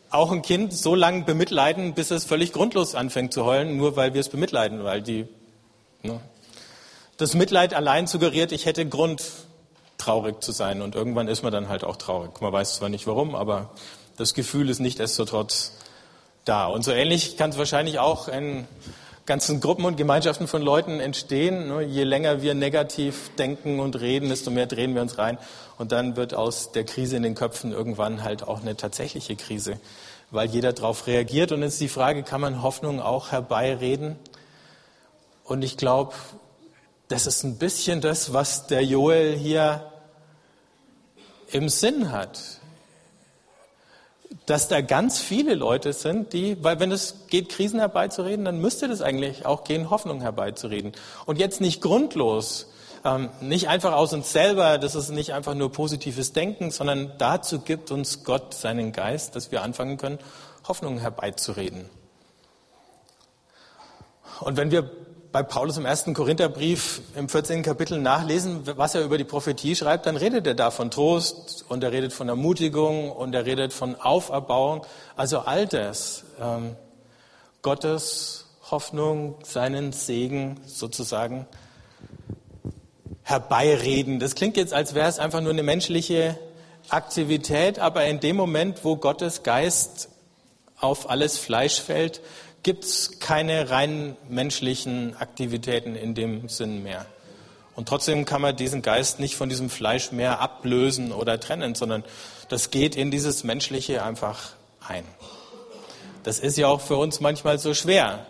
auch 0.09 0.31
ein 0.31 0.41
Kind 0.41 0.73
so 0.73 0.95
lange 0.95 1.23
bemitleiden, 1.23 1.93
bis 1.93 2.09
es 2.09 2.25
völlig 2.25 2.51
grundlos 2.51 2.95
anfängt 2.95 3.31
zu 3.31 3.45
heulen, 3.45 3.77
nur 3.77 3.95
weil 3.95 4.15
wir 4.15 4.21
es 4.21 4.29
bemitleiden, 4.29 4.83
weil 4.83 5.03
die, 5.03 5.27
ne, 6.01 6.19
das 7.17 7.35
Mitleid 7.35 7.75
allein 7.75 8.07
suggeriert, 8.07 8.51
ich 8.51 8.65
hätte 8.65 8.89
Grund, 8.89 9.23
traurig 9.99 10.41
zu 10.41 10.51
sein. 10.51 10.81
Und 10.81 10.95
irgendwann 10.95 11.27
ist 11.27 11.43
man 11.43 11.53
dann 11.53 11.69
halt 11.69 11.83
auch 11.83 11.95
traurig. 11.95 12.41
Man 12.41 12.51
weiß 12.51 12.77
zwar 12.77 12.89
nicht 12.89 13.05
warum, 13.05 13.35
aber 13.35 13.69
das 14.17 14.33
Gefühl 14.33 14.67
ist 14.67 14.79
nicht 14.79 14.97
destotrotz 14.97 15.73
da. 16.43 16.65
Und 16.65 16.81
so 16.81 16.91
ähnlich 16.91 17.37
kann 17.37 17.51
es 17.51 17.59
wahrscheinlich 17.59 17.99
auch 17.99 18.29
ein 18.29 18.67
ganzen 19.29 19.61
Gruppen 19.61 19.85
und 19.85 19.95
Gemeinschaften 19.95 20.47
von 20.47 20.63
Leuten 20.63 20.99
entstehen. 20.99 21.67
Ne? 21.67 21.83
Je 21.83 22.03
länger 22.03 22.41
wir 22.41 22.55
negativ 22.55 23.29
denken 23.37 23.79
und 23.79 24.01
reden, 24.01 24.27
desto 24.27 24.49
mehr 24.49 24.65
drehen 24.65 24.95
wir 24.95 25.03
uns 25.03 25.19
rein. 25.19 25.37
Und 25.77 25.91
dann 25.91 26.15
wird 26.15 26.33
aus 26.33 26.71
der 26.71 26.83
Krise 26.83 27.15
in 27.15 27.21
den 27.21 27.35
Köpfen 27.35 27.71
irgendwann 27.71 28.23
halt 28.23 28.41
auch 28.41 28.61
eine 28.61 28.75
tatsächliche 28.75 29.35
Krise, 29.35 29.79
weil 30.31 30.49
jeder 30.49 30.73
darauf 30.73 31.05
reagiert. 31.05 31.51
Und 31.51 31.61
jetzt 31.61 31.73
ist 31.73 31.81
die 31.81 31.89
Frage, 31.89 32.23
kann 32.23 32.41
man 32.41 32.63
Hoffnung 32.63 32.99
auch 32.99 33.31
herbeireden? 33.31 34.15
Und 35.43 35.61
ich 35.61 35.77
glaube, 35.77 36.15
das 37.07 37.27
ist 37.27 37.43
ein 37.43 37.59
bisschen 37.59 38.01
das, 38.01 38.33
was 38.33 38.65
der 38.65 38.83
Joel 38.83 39.37
hier 39.37 39.91
im 41.51 41.69
Sinn 41.69 42.11
hat 42.11 42.58
dass 44.45 44.67
da 44.67 44.81
ganz 44.81 45.19
viele 45.19 45.55
Leute 45.55 45.93
sind, 45.93 46.33
die, 46.33 46.63
weil 46.63 46.79
wenn 46.79 46.91
es 46.91 47.27
geht, 47.27 47.49
Krisen 47.49 47.79
herbeizureden, 47.79 48.45
dann 48.45 48.59
müsste 48.59 48.87
das 48.87 49.01
eigentlich 49.01 49.45
auch 49.45 49.63
gehen, 49.63 49.89
Hoffnung 49.89 50.21
herbeizureden. 50.21 50.91
Und 51.25 51.39
jetzt 51.39 51.61
nicht 51.61 51.81
grundlos, 51.81 52.71
ähm, 53.05 53.29
nicht 53.41 53.69
einfach 53.69 53.93
aus 53.93 54.13
uns 54.13 54.31
selber, 54.31 54.77
das 54.77 54.95
ist 54.95 55.09
nicht 55.09 55.33
einfach 55.33 55.55
nur 55.55 55.71
positives 55.71 56.33
Denken, 56.33 56.71
sondern 56.71 57.13
dazu 57.17 57.59
gibt 57.59 57.91
uns 57.91 58.23
Gott 58.23 58.53
seinen 58.53 58.91
Geist, 58.91 59.35
dass 59.35 59.51
wir 59.51 59.63
anfangen 59.63 59.97
können, 59.97 60.19
Hoffnung 60.67 60.99
herbeizureden. 60.99 61.89
Und 64.41 64.57
wenn 64.57 64.71
wir 64.71 64.89
bei 65.31 65.43
Paulus 65.43 65.77
im 65.77 65.85
ersten 65.85 66.13
Korintherbrief 66.13 67.01
im 67.15 67.29
14. 67.29 67.61
Kapitel 67.61 67.99
nachlesen, 67.99 68.61
was 68.77 68.95
er 68.95 69.03
über 69.03 69.17
die 69.17 69.23
Prophetie 69.23 69.75
schreibt, 69.75 70.07
dann 70.07 70.17
redet 70.17 70.47
er 70.47 70.55
da 70.55 70.71
von 70.71 70.89
Trost 70.89 71.65
und 71.69 71.83
er 71.83 71.91
redet 71.91 72.13
von 72.13 72.29
Ermutigung 72.29 73.11
und 73.11 73.35
er 73.35 73.45
redet 73.45 73.71
von 73.71 73.95
Auferbauung. 73.95 74.85
Also 75.15 75.39
all 75.39 75.67
das, 75.67 76.23
ähm, 76.41 76.75
Gottes 77.61 78.47
Hoffnung, 78.71 79.35
seinen 79.43 79.91
Segen 79.91 80.59
sozusagen 80.65 81.45
herbeireden. 83.21 84.19
Das 84.19 84.33
klingt 84.33 84.57
jetzt, 84.57 84.73
als 84.73 84.95
wäre 84.95 85.09
es 85.09 85.19
einfach 85.19 85.41
nur 85.41 85.51
eine 85.51 85.63
menschliche 85.63 86.39
Aktivität, 86.89 87.77
aber 87.77 88.05
in 88.05 88.19
dem 88.19 88.35
Moment, 88.35 88.83
wo 88.83 88.95
Gottes 88.95 89.43
Geist 89.43 90.09
auf 90.79 91.09
alles 91.09 91.37
Fleisch 91.37 91.79
fällt, 91.79 92.21
gibt 92.63 92.83
es 92.83 93.19
keine 93.19 93.69
rein 93.69 94.15
menschlichen 94.27 95.15
Aktivitäten 95.17 95.95
in 95.95 96.15
dem 96.15 96.49
Sinn 96.49 96.83
mehr. 96.83 97.05
Und 97.75 97.87
trotzdem 97.87 98.25
kann 98.25 98.41
man 98.41 98.55
diesen 98.55 98.81
Geist 98.81 99.19
nicht 99.19 99.35
von 99.35 99.47
diesem 99.47 99.69
Fleisch 99.69 100.11
mehr 100.11 100.41
ablösen 100.41 101.11
oder 101.13 101.39
trennen, 101.39 101.75
sondern 101.75 102.03
das 102.49 102.71
geht 102.71 102.95
in 102.95 103.11
dieses 103.11 103.43
Menschliche 103.43 104.03
einfach 104.03 104.51
ein. 104.85 105.05
Das 106.23 106.39
ist 106.39 106.57
ja 106.57 106.67
auch 106.67 106.81
für 106.81 106.97
uns 106.97 107.21
manchmal 107.21 107.59
so 107.59 107.73
schwer, 107.73 108.25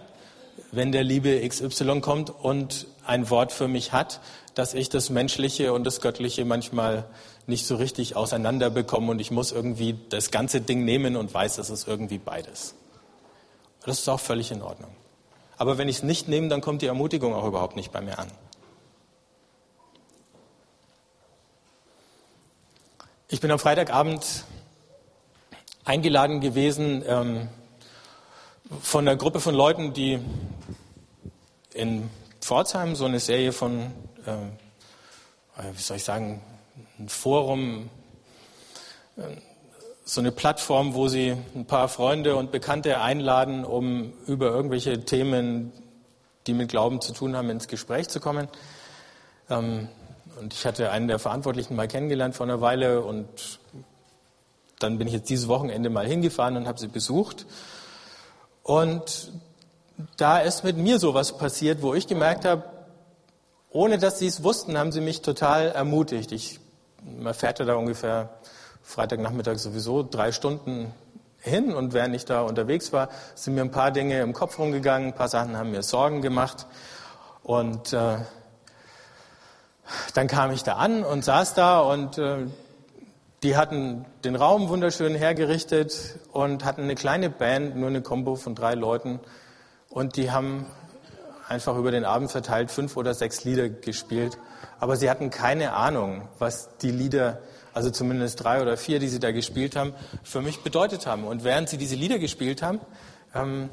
wenn 0.71 0.91
der 0.91 1.03
liebe 1.03 1.41
XY 1.47 2.01
kommt 2.01 2.29
und 2.29 2.85
ein 3.05 3.29
Wort 3.31 3.51
für 3.51 3.67
mich 3.67 3.91
hat, 3.91 4.19
dass 4.53 4.75
ich 4.75 4.89
das 4.89 5.09
Menschliche 5.09 5.73
und 5.73 5.83
das 5.83 5.99
Göttliche 5.99 6.45
manchmal 6.45 7.05
nicht 7.47 7.65
so 7.65 7.75
richtig 7.75 8.15
auseinander 8.15 8.69
bekomme 8.69 9.09
und 9.09 9.19
ich 9.19 9.31
muss 9.31 9.51
irgendwie 9.51 9.95
das 10.09 10.29
ganze 10.29 10.61
Ding 10.61 10.85
nehmen 10.85 11.15
und 11.15 11.33
weiß, 11.33 11.57
es 11.57 11.71
ist 11.71 11.87
irgendwie 11.87 12.19
beides. 12.19 12.75
Das 13.85 13.99
ist 13.99 14.09
auch 14.09 14.19
völlig 14.19 14.51
in 14.51 14.61
Ordnung. 14.61 14.95
Aber 15.57 15.77
wenn 15.77 15.89
ich 15.89 15.97
es 15.97 16.03
nicht 16.03 16.27
nehme, 16.27 16.47
dann 16.47 16.61
kommt 16.61 16.81
die 16.81 16.87
Ermutigung 16.87 17.33
auch 17.33 17.45
überhaupt 17.45 17.75
nicht 17.75 17.91
bei 17.91 18.01
mir 18.01 18.19
an. 18.19 18.31
Ich 23.27 23.41
bin 23.41 23.51
am 23.51 23.59
Freitagabend 23.59 24.45
eingeladen 25.85 26.39
gewesen 26.39 27.03
ähm, 27.05 27.49
von 28.81 29.07
einer 29.07 29.17
Gruppe 29.17 29.39
von 29.39 29.55
Leuten, 29.55 29.93
die 29.93 30.19
in 31.73 32.09
Pforzheim 32.41 32.95
so 32.95 33.05
eine 33.05 33.19
Serie 33.19 33.51
von, 33.51 33.91
ähm, 34.25 34.51
äh, 35.57 35.71
wie 35.73 35.81
soll 35.81 35.97
ich 35.97 36.03
sagen, 36.03 36.41
ein 36.99 37.09
Forum, 37.09 37.89
äh, 39.17 39.21
so 40.09 40.21
eine 40.21 40.31
Plattform, 40.31 40.95
wo 40.95 41.07
sie 41.07 41.37
ein 41.53 41.65
paar 41.65 41.87
Freunde 41.87 42.35
und 42.35 42.51
Bekannte 42.51 42.99
einladen, 42.99 43.63
um 43.63 44.11
über 44.25 44.47
irgendwelche 44.47 45.05
Themen, 45.05 45.71
die 46.47 46.53
mit 46.53 46.69
Glauben 46.69 46.99
zu 46.99 47.13
tun 47.13 47.35
haben, 47.35 47.47
ins 47.51 47.67
Gespräch 47.67 48.09
zu 48.09 48.19
kommen. 48.19 48.47
Ähm, 49.51 49.87
und 50.39 50.51
ich 50.55 50.65
hatte 50.65 50.89
einen 50.89 51.07
der 51.07 51.19
Verantwortlichen 51.19 51.75
mal 51.75 51.87
kennengelernt 51.87 52.35
vor 52.35 52.47
einer 52.47 52.59
Weile 52.59 53.01
und 53.01 53.59
dann 54.79 54.97
bin 54.97 55.05
ich 55.05 55.13
jetzt 55.13 55.29
dieses 55.29 55.47
Wochenende 55.47 55.91
mal 55.91 56.07
hingefahren 56.07 56.57
und 56.57 56.67
habe 56.67 56.79
sie 56.79 56.87
besucht. 56.87 57.45
Und 58.63 59.31
da 60.17 60.39
ist 60.39 60.63
mit 60.63 60.75
mir 60.75 60.97
sowas 60.97 61.37
passiert, 61.37 61.83
wo 61.83 61.93
ich 61.93 62.07
gemerkt 62.07 62.45
habe, 62.45 62.63
ohne 63.69 63.99
dass 63.99 64.17
sie 64.17 64.25
es 64.25 64.43
wussten, 64.43 64.75
haben 64.75 64.91
sie 64.91 65.01
mich 65.01 65.21
total 65.21 65.67
ermutigt. 65.67 66.31
Ich, 66.31 66.59
man 67.03 67.35
fährt 67.35 67.59
da 67.59 67.75
ungefähr 67.75 68.29
Freitagnachmittag 68.89 69.59
sowieso 69.59 70.01
drei 70.01 70.31
Stunden 70.31 70.91
hin 71.37 71.75
und 71.75 71.93
während 71.93 72.15
ich 72.15 72.25
da 72.25 72.41
unterwegs 72.41 72.91
war, 72.91 73.09
sind 73.35 73.53
mir 73.53 73.61
ein 73.61 73.69
paar 73.69 73.91
Dinge 73.91 74.19
im 74.21 74.33
Kopf 74.33 74.57
rumgegangen, 74.57 75.09
ein 75.09 75.15
paar 75.15 75.27
Sachen 75.27 75.55
haben 75.55 75.69
mir 75.69 75.83
Sorgen 75.83 76.23
gemacht. 76.23 76.65
Und 77.43 77.93
äh, 77.93 78.17
dann 80.15 80.25
kam 80.25 80.49
ich 80.49 80.63
da 80.63 80.77
an 80.77 81.03
und 81.03 81.23
saß 81.23 81.53
da 81.53 81.81
und 81.81 82.17
äh, 82.17 82.47
die 83.43 83.55
hatten 83.55 84.05
den 84.23 84.35
Raum 84.35 84.69
wunderschön 84.69 85.13
hergerichtet 85.13 86.17
und 86.31 86.65
hatten 86.65 86.81
eine 86.81 86.95
kleine 86.95 87.29
Band, 87.29 87.75
nur 87.75 87.89
eine 87.89 88.01
Kombo 88.01 88.37
von 88.37 88.55
drei 88.55 88.73
Leuten. 88.73 89.19
Und 89.87 90.15
die 90.15 90.31
haben 90.31 90.65
einfach 91.47 91.77
über 91.77 91.91
den 91.91 92.05
Abend 92.05 92.31
verteilt 92.31 92.71
fünf 92.71 92.97
oder 92.97 93.13
sechs 93.13 93.43
Lieder 93.43 93.69
gespielt, 93.69 94.39
aber 94.79 94.95
sie 94.95 95.11
hatten 95.11 95.29
keine 95.29 95.73
Ahnung, 95.73 96.27
was 96.39 96.75
die 96.77 96.91
Lieder 96.91 97.37
also 97.73 97.89
zumindest 97.89 98.43
drei 98.43 98.61
oder 98.61 98.77
vier, 98.77 98.99
die 98.99 99.07
sie 99.07 99.19
da 99.19 99.31
gespielt 99.31 99.75
haben, 99.75 99.93
für 100.23 100.41
mich 100.41 100.61
bedeutet 100.61 101.05
haben. 101.05 101.25
Und 101.25 101.43
während 101.43 101.69
sie 101.69 101.77
diese 101.77 101.95
Lieder 101.95 102.19
gespielt 102.19 102.61
haben, 102.61 102.79
ähm, 103.33 103.69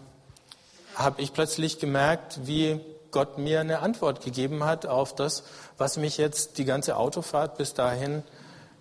habe 0.94 1.20
ich 1.20 1.32
plötzlich 1.32 1.78
gemerkt, 1.78 2.40
wie 2.44 2.80
Gott 3.10 3.38
mir 3.38 3.60
eine 3.60 3.80
Antwort 3.80 4.24
gegeben 4.24 4.64
hat 4.64 4.86
auf 4.86 5.14
das, 5.14 5.44
was 5.78 5.96
mich 5.96 6.16
jetzt 6.16 6.58
die 6.58 6.64
ganze 6.64 6.96
Autofahrt 6.96 7.56
bis 7.56 7.74
dahin 7.74 8.22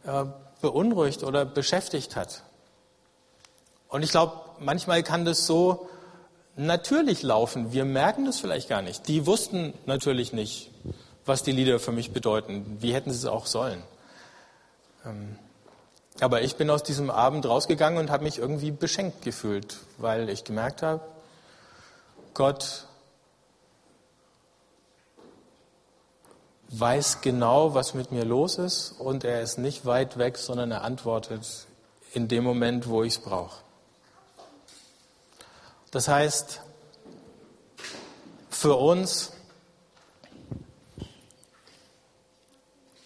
äh, 0.05 0.25
beunruhigt 0.61 1.23
oder 1.23 1.45
beschäftigt 1.45 2.15
hat. 2.15 2.43
Und 3.87 4.03
ich 4.03 4.11
glaube, 4.11 4.33
manchmal 4.59 5.03
kann 5.03 5.25
das 5.25 5.45
so 5.45 5.89
natürlich 6.55 7.23
laufen. 7.23 7.73
Wir 7.73 7.85
merken 7.85 8.25
das 8.25 8.39
vielleicht 8.39 8.69
gar 8.69 8.81
nicht. 8.81 9.07
Die 9.07 9.25
wussten 9.25 9.73
natürlich 9.85 10.33
nicht, 10.33 10.71
was 11.25 11.43
die 11.43 11.51
Lieder 11.51 11.79
für 11.79 11.91
mich 11.91 12.11
bedeuten. 12.11 12.77
Wie 12.79 12.93
hätten 12.93 13.11
sie 13.11 13.17
es 13.17 13.25
auch 13.25 13.45
sollen? 13.45 13.81
Ähm, 15.05 15.37
aber 16.19 16.41
ich 16.41 16.55
bin 16.55 16.69
aus 16.69 16.83
diesem 16.83 17.09
Abend 17.09 17.45
rausgegangen 17.45 17.99
und 17.99 18.09
habe 18.09 18.23
mich 18.23 18.37
irgendwie 18.37 18.71
beschenkt 18.71 19.21
gefühlt, 19.21 19.77
weil 19.97 20.29
ich 20.29 20.43
gemerkt 20.43 20.81
habe, 20.81 21.01
Gott 22.33 22.85
weiß 26.69 27.21
genau, 27.21 27.73
was 27.73 27.93
mit 27.93 28.11
mir 28.11 28.25
los 28.25 28.57
ist 28.57 28.91
und 28.97 29.23
er 29.23 29.41
ist 29.41 29.57
nicht 29.57 29.85
weit 29.85 30.17
weg, 30.17 30.37
sondern 30.37 30.71
er 30.71 30.83
antwortet 30.83 31.67
in 32.13 32.27
dem 32.27 32.43
Moment, 32.43 32.87
wo 32.87 33.03
ich 33.03 33.15
es 33.15 33.19
brauche. 33.19 33.61
Das 35.91 36.07
heißt, 36.07 36.61
für 38.49 38.75
uns, 38.75 39.31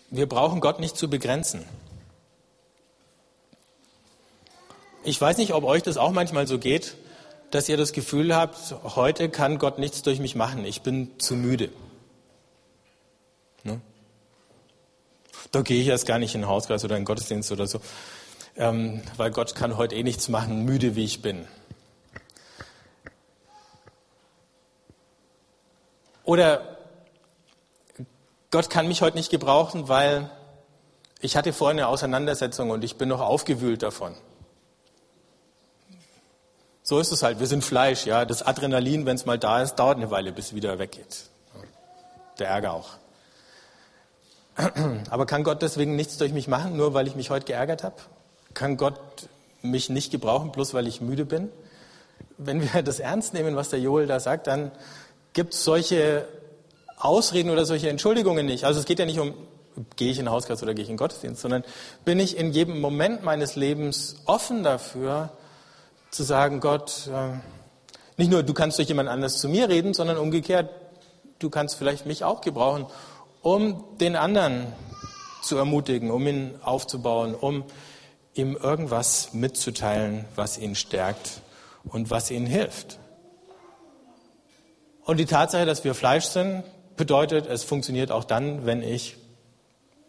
wir 0.09 0.27
brauchen 0.27 0.61
Gott 0.61 0.79
nicht 0.79 0.97
zu 0.97 1.09
begrenzen. 1.09 1.65
Ich 5.09 5.19
weiß 5.19 5.37
nicht, 5.37 5.53
ob 5.53 5.63
euch 5.63 5.81
das 5.81 5.97
auch 5.97 6.11
manchmal 6.11 6.45
so 6.45 6.59
geht, 6.59 6.95
dass 7.49 7.67
ihr 7.67 7.77
das 7.77 7.93
Gefühl 7.93 8.35
habt, 8.35 8.75
heute 8.95 9.27
kann 9.29 9.57
Gott 9.57 9.79
nichts 9.79 10.03
durch 10.03 10.19
mich 10.19 10.35
machen, 10.35 10.63
ich 10.65 10.83
bin 10.83 11.19
zu 11.19 11.33
müde. 11.33 11.71
Ne? 13.63 13.81
Da 15.51 15.63
gehe 15.63 15.81
ich 15.81 15.87
erst 15.87 16.05
gar 16.05 16.19
nicht 16.19 16.35
in 16.35 16.41
den 16.41 16.47
Hauskreis 16.47 16.85
oder 16.85 16.95
in 16.95 17.01
den 17.01 17.05
Gottesdienst 17.05 17.51
oder 17.51 17.65
so, 17.65 17.81
ähm, 18.55 19.01
weil 19.17 19.31
Gott 19.31 19.55
kann 19.55 19.77
heute 19.77 19.95
eh 19.95 20.03
nichts 20.03 20.29
machen, 20.29 20.63
müde 20.63 20.95
wie 20.95 21.05
ich 21.05 21.23
bin. 21.23 21.47
Oder 26.23 26.77
Gott 28.51 28.69
kann 28.69 28.87
mich 28.87 29.01
heute 29.01 29.17
nicht 29.17 29.31
gebrauchen, 29.31 29.87
weil 29.87 30.29
ich 31.19 31.35
hatte 31.35 31.51
vorhin 31.51 31.79
eine 31.79 31.87
Auseinandersetzung 31.87 32.69
und 32.69 32.83
ich 32.83 32.97
bin 32.97 33.09
noch 33.09 33.21
aufgewühlt 33.21 33.81
davon. 33.81 34.15
So 36.89 36.97
ist 36.97 37.11
es 37.11 37.21
halt. 37.21 37.39
Wir 37.39 37.45
sind 37.45 37.63
Fleisch, 37.63 38.07
ja. 38.07 38.25
Das 38.25 38.41
Adrenalin, 38.41 39.05
wenn 39.05 39.13
es 39.15 39.27
mal 39.27 39.37
da 39.37 39.61
ist, 39.61 39.75
dauert 39.75 39.97
eine 39.97 40.09
Weile, 40.09 40.31
bis 40.31 40.47
es 40.47 40.55
wieder 40.55 40.79
weggeht. 40.79 41.25
Der 42.39 42.47
Ärger 42.47 42.73
auch. 42.73 42.89
Aber 45.11 45.27
kann 45.27 45.43
Gott 45.43 45.61
deswegen 45.61 45.95
nichts 45.95 46.17
durch 46.17 46.33
mich 46.33 46.47
machen, 46.47 46.75
nur 46.75 46.95
weil 46.95 47.05
ich 47.05 47.15
mich 47.15 47.29
heute 47.29 47.45
geärgert 47.45 47.83
habe? 47.83 47.97
Kann 48.55 48.75
Gott 48.75 48.99
mich 49.61 49.91
nicht 49.91 50.09
gebrauchen, 50.09 50.51
bloß 50.51 50.73
weil 50.73 50.87
ich 50.87 50.99
müde 50.99 51.25
bin? 51.25 51.51
Wenn 52.39 52.73
wir 52.73 52.81
das 52.81 52.99
ernst 52.99 53.35
nehmen, 53.35 53.55
was 53.55 53.69
der 53.69 53.79
Joel 53.79 54.07
da 54.07 54.19
sagt, 54.19 54.47
dann 54.47 54.71
gibt 55.33 55.53
es 55.53 55.63
solche 55.63 56.27
Ausreden 56.97 57.51
oder 57.51 57.67
solche 57.67 57.91
Entschuldigungen 57.91 58.47
nicht. 58.47 58.63
Also 58.63 58.79
es 58.79 58.87
geht 58.87 58.97
ja 58.97 59.05
nicht 59.05 59.19
um, 59.19 59.35
gehe 59.95 60.09
ich 60.09 60.17
in 60.17 60.25
den 60.25 60.31
Hauskreis 60.31 60.63
oder 60.63 60.73
gehe 60.73 60.81
ich 60.81 60.89
in 60.89 60.95
den 60.95 60.97
Gottesdienst, 60.97 61.39
sondern 61.39 61.63
bin 62.03 62.19
ich 62.19 62.35
in 62.35 62.51
jedem 62.51 62.81
Moment 62.81 63.23
meines 63.23 63.55
Lebens 63.55 64.15
offen 64.25 64.63
dafür, 64.63 65.29
zu 66.11 66.23
sagen, 66.23 66.59
Gott, 66.59 67.07
äh, 67.07 67.37
nicht 68.17 68.31
nur 68.31 68.43
du 68.43 68.53
kannst 68.53 68.77
durch 68.77 68.87
jemand 68.87 69.09
anders 69.09 69.39
zu 69.39 69.47
mir 69.47 69.69
reden, 69.69 69.93
sondern 69.93 70.17
umgekehrt, 70.17 70.69
du 71.39 71.49
kannst 71.49 71.75
vielleicht 71.75 72.05
mich 72.05 72.23
auch 72.23 72.41
gebrauchen, 72.41 72.85
um 73.41 73.83
den 73.99 74.15
anderen 74.15 74.67
zu 75.41 75.57
ermutigen, 75.57 76.11
um 76.11 76.27
ihn 76.27 76.55
aufzubauen, 76.61 77.33
um 77.35 77.63
ihm 78.33 78.55
irgendwas 78.55 79.33
mitzuteilen, 79.33 80.25
was 80.35 80.57
ihn 80.57 80.75
stärkt 80.75 81.41
und 81.85 82.09
was 82.09 82.31
ihnen 82.31 82.45
hilft. 82.45 82.99
Und 85.05 85.17
die 85.17 85.25
Tatsache, 85.25 85.65
dass 85.65 85.83
wir 85.83 85.95
Fleisch 85.95 86.25
sind, 86.25 86.63
bedeutet, 86.95 87.47
es 87.47 87.63
funktioniert 87.63 88.11
auch 88.11 88.25
dann, 88.25 88.65
wenn 88.65 88.83
ich 88.83 89.17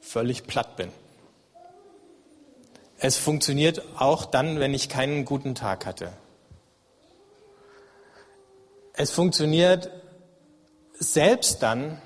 völlig 0.01 0.47
platt 0.47 0.77
bin. 0.77 0.91
Es 3.03 3.17
funktioniert 3.17 3.83
auch 3.97 4.27
dann, 4.27 4.61
wenn 4.61 4.75
ich 4.75 4.91
keinen 4.91 5.25
guten 5.25 5.55
Tag 5.55 5.87
hatte. 5.87 6.13
Es 8.93 9.11
funktioniert 9.11 9.91
selbst 10.99 11.63
dann, 11.63 12.01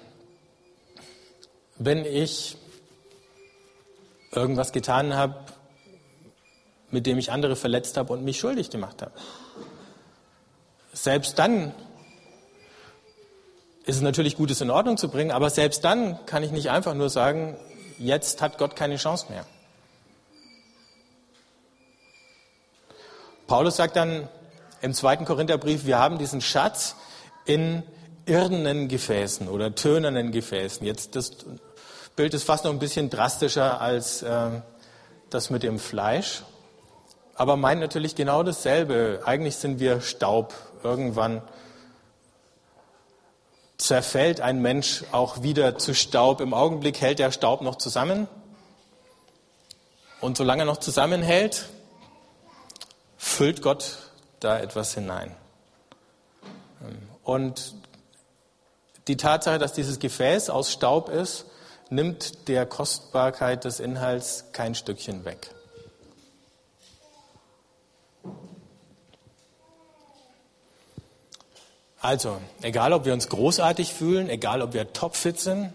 wenn 1.77 2.05
ich 2.05 2.57
irgendwas 4.31 4.71
getan 4.71 5.15
habe, 5.15 5.35
mit 6.93 7.07
dem 7.07 7.19
ich 7.19 7.33
andere 7.33 7.57
verletzt 7.57 7.97
habe 7.97 8.13
und 8.13 8.23
mich 8.23 8.39
schuldig 8.39 8.71
gemacht 8.71 9.03
habe. 9.03 9.13
Selbst 10.93 11.41
dann 11.41 11.75
ist 13.85 13.97
es 13.97 14.03
natürlich 14.03 14.37
gut, 14.37 14.53
es 14.53 14.61
in 14.61 14.71
Ordnung 14.71 14.97
zu 14.97 15.09
bringen, 15.09 15.33
aber 15.33 15.51
selbst 15.51 15.83
dann 15.83 16.25
kann 16.25 16.45
ich 16.45 16.53
nicht 16.53 16.71
einfach 16.71 16.95
nur 16.95 17.11
sagen, 17.11 17.57
jetzt 17.99 18.41
hat 18.41 18.59
Gott 18.59 18.77
keine 18.77 18.95
Chance 18.95 19.27
mehr. 19.29 19.45
Paulus 23.47 23.77
sagt 23.77 23.97
dann 23.97 24.29
im 24.81 24.95
zweiten 24.95 25.25
Korintherbrief, 25.25 25.87
wir 25.87 25.99
haben 25.99 26.19
diesen 26.19 26.41
Schatz 26.41 26.97
in 27.45 27.83
irdenen 28.27 28.89
Gefäßen 28.89 29.49
oder 29.49 29.75
tönernen 29.75 30.33
Gefäßen. 30.33 30.87
Jetzt 30.87 31.15
das 31.17 31.33
Bild 32.17 32.35
ist 32.35 32.45
fast 32.45 32.65
noch 32.65 32.73
ein 32.73 32.79
bisschen 32.79 33.11
drastischer 33.11 33.81
als 33.81 34.23
äh, 34.23 34.51
das 35.31 35.51
mit 35.51 35.63
dem 35.63 35.79
Fleisch 35.79 36.43
aber 37.35 37.57
meint 37.57 37.81
natürlich 37.81 38.15
genau 38.15 38.43
dasselbe. 38.43 39.21
Eigentlich 39.25 39.57
sind 39.57 39.81
wir 39.81 40.01
Staub. 40.01 40.55
Irgendwann 40.83 41.43
zerfällt 43.77 44.41
ein 44.41 44.63
Mensch 44.63 45.05
auch 45.13 45.43
wieder 45.43 45.79
zu 45.79 45.95
Staub. 45.95 46.41
Im 46.41 46.55
Augenblick 46.55 47.01
hält 47.01 47.19
der 47.19 47.33
Staub 47.33 47.61
noch 47.61 47.77
zusammen. 47.77 48.29
Und 50.21 50.37
solange 50.37 50.63
er 50.63 50.67
noch 50.67 50.79
zusammenhält, 50.79 51.69
füllt 53.25 53.63
Gott 53.63 53.99
da 54.39 54.61
etwas 54.61 54.95
hinein. 54.95 55.35
Und 57.25 57.75
die 59.09 59.17
Tatsache, 59.17 59.59
dass 59.59 59.73
dieses 59.73 59.99
Gefäß 59.99 60.51
aus 60.51 60.71
Staub 60.71 61.09
ist, 61.09 61.47
nimmt 61.89 62.49
der 62.49 62.67
Kostbarkeit 62.67 63.65
des 63.65 63.81
Inhalts 63.81 64.45
kein 64.53 64.75
Stückchen 64.75 65.25
weg. 65.25 65.51
Also, 72.01 72.41
egal 72.61 72.93
ob 72.93 73.07
wir 73.07 73.15
uns 73.15 73.31
großartig 73.31 73.95
fühlen, 73.95 74.29
egal 74.29 74.61
ob 74.61 74.75
wir 74.75 74.93
topfit 74.93 75.41
sind 75.41 75.73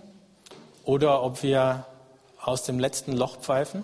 oder 0.85 1.23
ob 1.23 1.41
wir 1.41 1.87
aus 2.39 2.63
dem 2.63 2.79
letzten 2.79 3.13
Loch 3.13 3.37
pfeifen, 3.37 3.83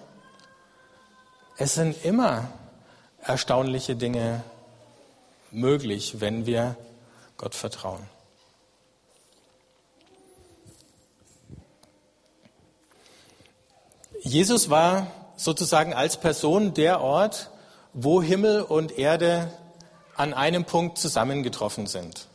es 1.58 1.74
sind 1.74 2.06
immer 2.06 2.48
erstaunliche 3.26 3.96
Dinge 3.96 4.44
möglich, 5.52 6.20
wenn 6.20 6.46
wir 6.46 6.76
Gott 7.38 7.56
vertrauen. 7.56 8.08
Jesus 14.22 14.70
war 14.70 15.08
sozusagen 15.36 15.94
als 15.94 16.18
Person 16.18 16.74
der 16.74 17.02
Ort, 17.02 17.52
wo 17.94 18.22
Himmel 18.22 18.62
und 18.62 18.98
Erde 18.98 19.52
an 20.16 20.34
einem 20.34 20.66
Punkt 20.66 20.98
zusammengetroffen 20.98 21.88
sind. 21.88 22.28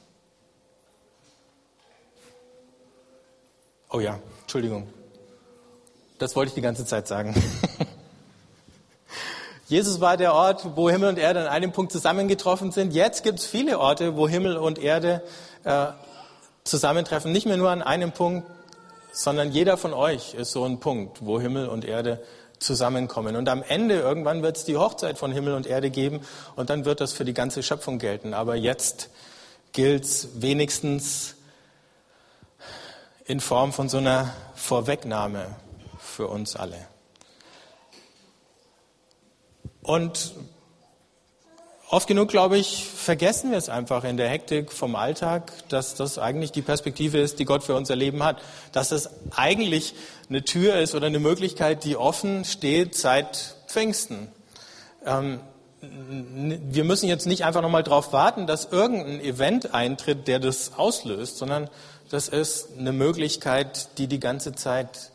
Oh 3.91 4.01
ja, 4.01 4.21
Entschuldigung. 4.43 4.89
Das 6.19 6.37
wollte 6.37 6.51
ich 6.51 6.55
die 6.55 6.61
ganze 6.61 6.85
Zeit 6.85 7.09
sagen. 7.09 7.35
Jesus 9.71 10.01
war 10.01 10.17
der 10.17 10.35
Ort, 10.35 10.67
wo 10.75 10.91
Himmel 10.91 11.11
und 11.11 11.17
Erde 11.17 11.43
an 11.43 11.47
einem 11.47 11.71
Punkt 11.71 11.93
zusammengetroffen 11.93 12.73
sind. 12.73 12.93
Jetzt 12.93 13.23
gibt 13.23 13.39
es 13.39 13.47
viele 13.47 13.79
Orte, 13.79 14.17
wo 14.17 14.29
Himmel 14.29 14.57
und 14.57 14.81
Erde 14.81 15.23
äh, 15.63 15.87
zusammentreffen. 16.65 17.31
Nicht 17.31 17.47
mehr 17.47 17.57
nur 17.57 17.71
an 17.71 17.81
einem 17.81 18.11
Punkt, 18.11 18.51
sondern 19.13 19.53
jeder 19.53 19.77
von 19.77 19.95
euch 19.95 20.35
ist 20.35 20.51
so 20.51 20.65
ein 20.65 20.81
Punkt, 20.81 21.25
wo 21.25 21.41
Himmel 21.41 21.69
und 21.69 21.85
Erde 21.85 22.21
zusammenkommen. 22.59 23.37
Und 23.37 23.49
am 23.49 23.63
Ende, 23.63 24.01
irgendwann 24.01 24.43
wird 24.43 24.57
es 24.57 24.65
die 24.65 24.77
Hochzeit 24.77 25.19
von 25.19 25.31
Himmel 25.31 25.55
und 25.55 25.69
Erde 25.69 25.91
geben 25.91 26.19
und 26.57 26.69
dann 26.69 26.85
wird 26.85 27.01
das 27.01 27.13
für 27.13 27.25
die 27.25 27.33
ganze 27.33 27.63
Schöpfung 27.63 28.01
gelten. 28.01 28.35
Aber 28.35 28.57
jetzt 28.57 29.09
gilt 29.71 30.03
es 30.03 30.43
wenigstens 30.43 31.37
in 33.25 33.39
Form 33.39 33.73
von 33.73 33.89
so 33.89 33.99
einer 33.99 34.33
Vorwegnahme 34.57 35.47
für 36.01 36.27
uns 36.27 36.57
alle. 36.57 36.89
Und 39.83 40.35
oft 41.89 42.07
genug, 42.07 42.29
glaube 42.29 42.59
ich, 42.59 42.85
vergessen 42.85 43.51
wir 43.51 43.59
es 43.59 43.69
einfach 43.69 44.05
in 44.05 44.17
der 44.17 44.29
Hektik 44.29 44.73
vom 44.73 44.95
Alltag, 44.95 45.53
dass 45.69 45.95
das 45.95 46.19
eigentlich 46.19 46.53
die 46.53 46.63
Perspektive 46.63 47.19
ist, 47.19 47.39
die 47.39 47.45
Gott 47.45 47.65
für 47.65 47.75
unser 47.75 47.97
Leben 47.97 48.23
hat. 48.23 48.41
Dass 48.73 48.91
das 48.91 49.11
eigentlich 49.37 49.95
eine 50.29 50.45
Tür 50.45 50.79
ist 50.79 50.95
oder 50.95 51.07
eine 51.07 51.19
Möglichkeit, 51.19 51.85
die 51.85 51.97
offen 51.97 52.45
steht 52.45 52.95
seit 52.95 53.57
Pfingsten. 53.67 54.29
Ähm, 55.05 55.41
wir 55.83 56.85
müssen 56.85 57.09
jetzt 57.09 57.27
nicht 57.27 57.45
einfach 57.45 57.63
nochmal 57.63 57.83
darauf 57.83 58.13
warten, 58.13 58.47
dass 58.47 58.67
irgendein 58.67 59.21
Event 59.21 59.73
eintritt, 59.73 60.29
der 60.29 60.39
das 60.39 60.73
auslöst, 60.77 61.39
sondern 61.39 61.71
das 62.11 62.29
ist 62.29 62.69
eine 62.79 62.93
Möglichkeit, 62.93 63.97
die 63.99 64.07
die 64.07 64.21
ganze 64.21 64.53
Zeit 64.53 65.11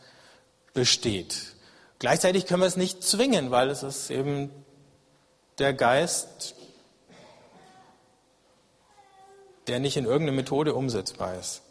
besteht. 0.73 1.55
Gleichzeitig 2.00 2.46
können 2.46 2.62
wir 2.62 2.68
es 2.68 2.78
nicht 2.78 3.04
zwingen, 3.04 3.52
weil 3.52 3.70
es 3.70 3.84
ist 3.84 4.10
eben 4.10 4.52
der 5.60 5.74
Geist, 5.74 6.56
der 9.68 9.80
nicht 9.80 9.98
in 9.98 10.06
irgendeine 10.06 10.36
Methode 10.36 10.74
umsetzbar 10.74 11.36
ist. 11.40 11.62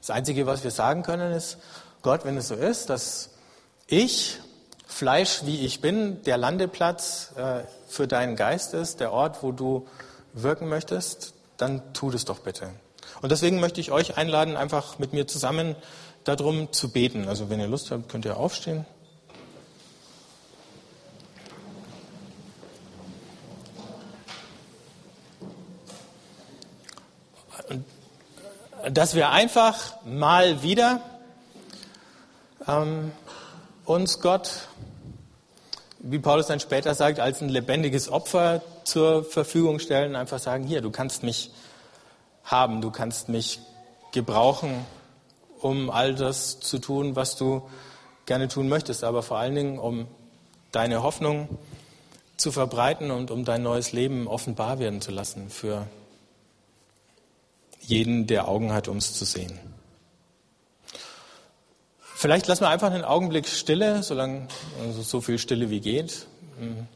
Das 0.00 0.10
Einzige, 0.10 0.46
was 0.46 0.64
wir 0.64 0.70
sagen 0.70 1.02
können, 1.02 1.32
ist, 1.32 1.58
Gott, 2.02 2.24
wenn 2.24 2.36
es 2.36 2.48
so 2.48 2.54
ist, 2.54 2.90
dass 2.90 3.30
ich, 3.86 4.38
Fleisch 4.86 5.44
wie 5.44 5.64
ich 5.64 5.80
bin, 5.80 6.22
der 6.24 6.36
Landeplatz 6.36 7.32
äh, 7.36 7.62
für 7.86 8.06
deinen 8.06 8.36
Geist 8.36 8.74
ist, 8.74 9.00
der 9.00 9.12
Ort, 9.12 9.42
wo 9.42 9.52
du 9.52 9.86
wirken 10.32 10.68
möchtest, 10.68 11.34
dann 11.56 11.92
tu 11.92 12.10
das 12.10 12.24
doch 12.24 12.40
bitte. 12.40 12.70
Und 13.20 13.30
deswegen 13.30 13.60
möchte 13.60 13.80
ich 13.80 13.92
euch 13.92 14.16
einladen, 14.16 14.56
einfach 14.56 14.98
mit 14.98 15.12
mir 15.12 15.26
zusammen 15.26 15.76
darum 16.24 16.72
zu 16.72 16.90
beten. 16.90 17.28
Also 17.28 17.50
wenn 17.50 17.60
ihr 17.60 17.68
Lust 17.68 17.90
habt, 17.90 18.08
könnt 18.08 18.24
ihr 18.24 18.36
aufstehen. 18.36 18.84
Dass 28.92 29.14
wir 29.14 29.30
einfach 29.30 29.96
mal 30.04 30.62
wieder 30.62 31.00
ähm, 32.68 33.10
uns 33.86 34.20
Gott, 34.20 34.68
wie 36.00 36.18
Paulus 36.18 36.48
dann 36.48 36.60
später 36.60 36.94
sagt, 36.94 37.18
als 37.18 37.40
ein 37.40 37.48
lebendiges 37.48 38.10
Opfer 38.10 38.60
zur 38.84 39.24
Verfügung 39.24 39.78
stellen, 39.78 40.14
einfach 40.14 40.38
sagen, 40.38 40.64
hier, 40.64 40.82
du 40.82 40.90
kannst 40.90 41.22
mich 41.22 41.52
haben. 42.44 42.82
Du 42.82 42.90
kannst 42.90 43.30
mich 43.30 43.60
gebrauchen, 44.12 44.84
um 45.60 45.88
all 45.88 46.14
das 46.14 46.60
zu 46.60 46.78
tun, 46.78 47.16
was 47.16 47.36
du 47.36 47.62
gerne 48.26 48.48
tun 48.48 48.68
möchtest, 48.68 49.04
aber 49.04 49.22
vor 49.22 49.38
allen 49.38 49.54
Dingen, 49.54 49.78
um 49.78 50.06
deine 50.70 51.02
Hoffnung 51.02 51.48
zu 52.36 52.52
verbreiten 52.52 53.10
und 53.10 53.30
um 53.30 53.46
dein 53.46 53.62
neues 53.62 53.92
Leben 53.92 54.28
offenbar 54.28 54.78
werden 54.78 55.00
zu 55.00 55.12
lassen 55.12 55.48
für 55.48 55.86
jeden, 57.82 58.26
der 58.26 58.48
Augen 58.48 58.72
hat, 58.72 58.88
um 58.88 58.96
es 58.96 59.14
zu 59.14 59.24
sehen. 59.24 59.58
Vielleicht 62.14 62.46
lassen 62.46 62.62
wir 62.62 62.68
einfach 62.68 62.92
einen 62.92 63.04
Augenblick 63.04 63.48
Stille, 63.48 64.02
solange 64.02 64.46
also 64.80 65.02
so 65.02 65.20
viel 65.20 65.38
Stille 65.38 65.70
wie 65.70 65.80
geht. 65.80 66.26
Hm. 66.58 66.86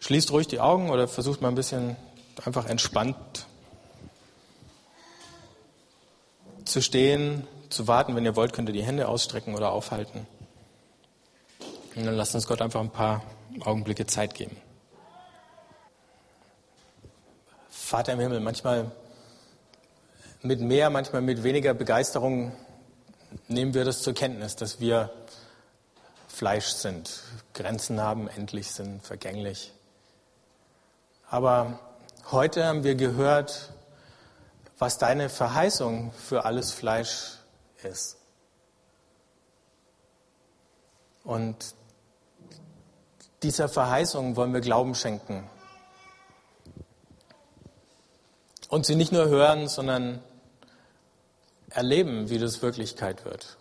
Schließt 0.00 0.32
ruhig 0.32 0.46
die 0.46 0.60
Augen 0.60 0.90
oder 0.90 1.08
versucht 1.08 1.42
mal 1.42 1.48
ein 1.48 1.54
bisschen 1.54 1.96
einfach 2.44 2.66
entspannt 2.66 3.46
zu 6.64 6.80
stehen, 6.80 7.46
zu 7.68 7.86
warten. 7.86 8.16
Wenn 8.16 8.24
ihr 8.24 8.36
wollt, 8.36 8.52
könnt 8.52 8.68
ihr 8.68 8.74
die 8.74 8.82
Hände 8.82 9.08
ausstrecken 9.08 9.54
oder 9.54 9.72
aufhalten. 9.72 10.26
Und 11.94 12.04
dann 12.04 12.16
lasst 12.16 12.34
uns 12.34 12.46
Gott 12.46 12.62
einfach 12.62 12.80
ein 12.80 12.90
paar 12.90 13.22
Augenblicke 13.60 14.06
Zeit 14.06 14.34
geben. 14.34 14.56
Vater 17.94 18.14
im 18.14 18.18
Himmel, 18.18 18.40
manchmal 18.40 18.90
mit 20.42 20.60
mehr, 20.60 20.90
manchmal 20.90 21.22
mit 21.22 21.44
weniger 21.44 21.74
Begeisterung 21.74 22.50
nehmen 23.46 23.72
wir 23.72 23.84
das 23.84 24.02
zur 24.02 24.14
Kenntnis, 24.14 24.56
dass 24.56 24.80
wir 24.80 25.12
Fleisch 26.26 26.66
sind, 26.66 27.22
Grenzen 27.52 28.00
haben, 28.00 28.26
endlich 28.26 28.72
sind, 28.72 29.00
vergänglich. 29.06 29.72
Aber 31.30 31.78
heute 32.32 32.64
haben 32.64 32.82
wir 32.82 32.96
gehört, 32.96 33.72
was 34.76 34.98
deine 34.98 35.28
Verheißung 35.28 36.10
für 36.14 36.44
alles 36.44 36.72
Fleisch 36.72 37.38
ist. 37.84 38.16
Und 41.22 41.76
dieser 43.44 43.68
Verheißung 43.68 44.34
wollen 44.34 44.52
wir 44.52 44.62
Glauben 44.62 44.96
schenken. 44.96 45.48
Und 48.74 48.84
sie 48.86 48.96
nicht 48.96 49.12
nur 49.12 49.28
hören, 49.28 49.68
sondern 49.68 50.20
erleben, 51.70 52.28
wie 52.28 52.40
das 52.40 52.60
Wirklichkeit 52.60 53.24
wird. 53.24 53.56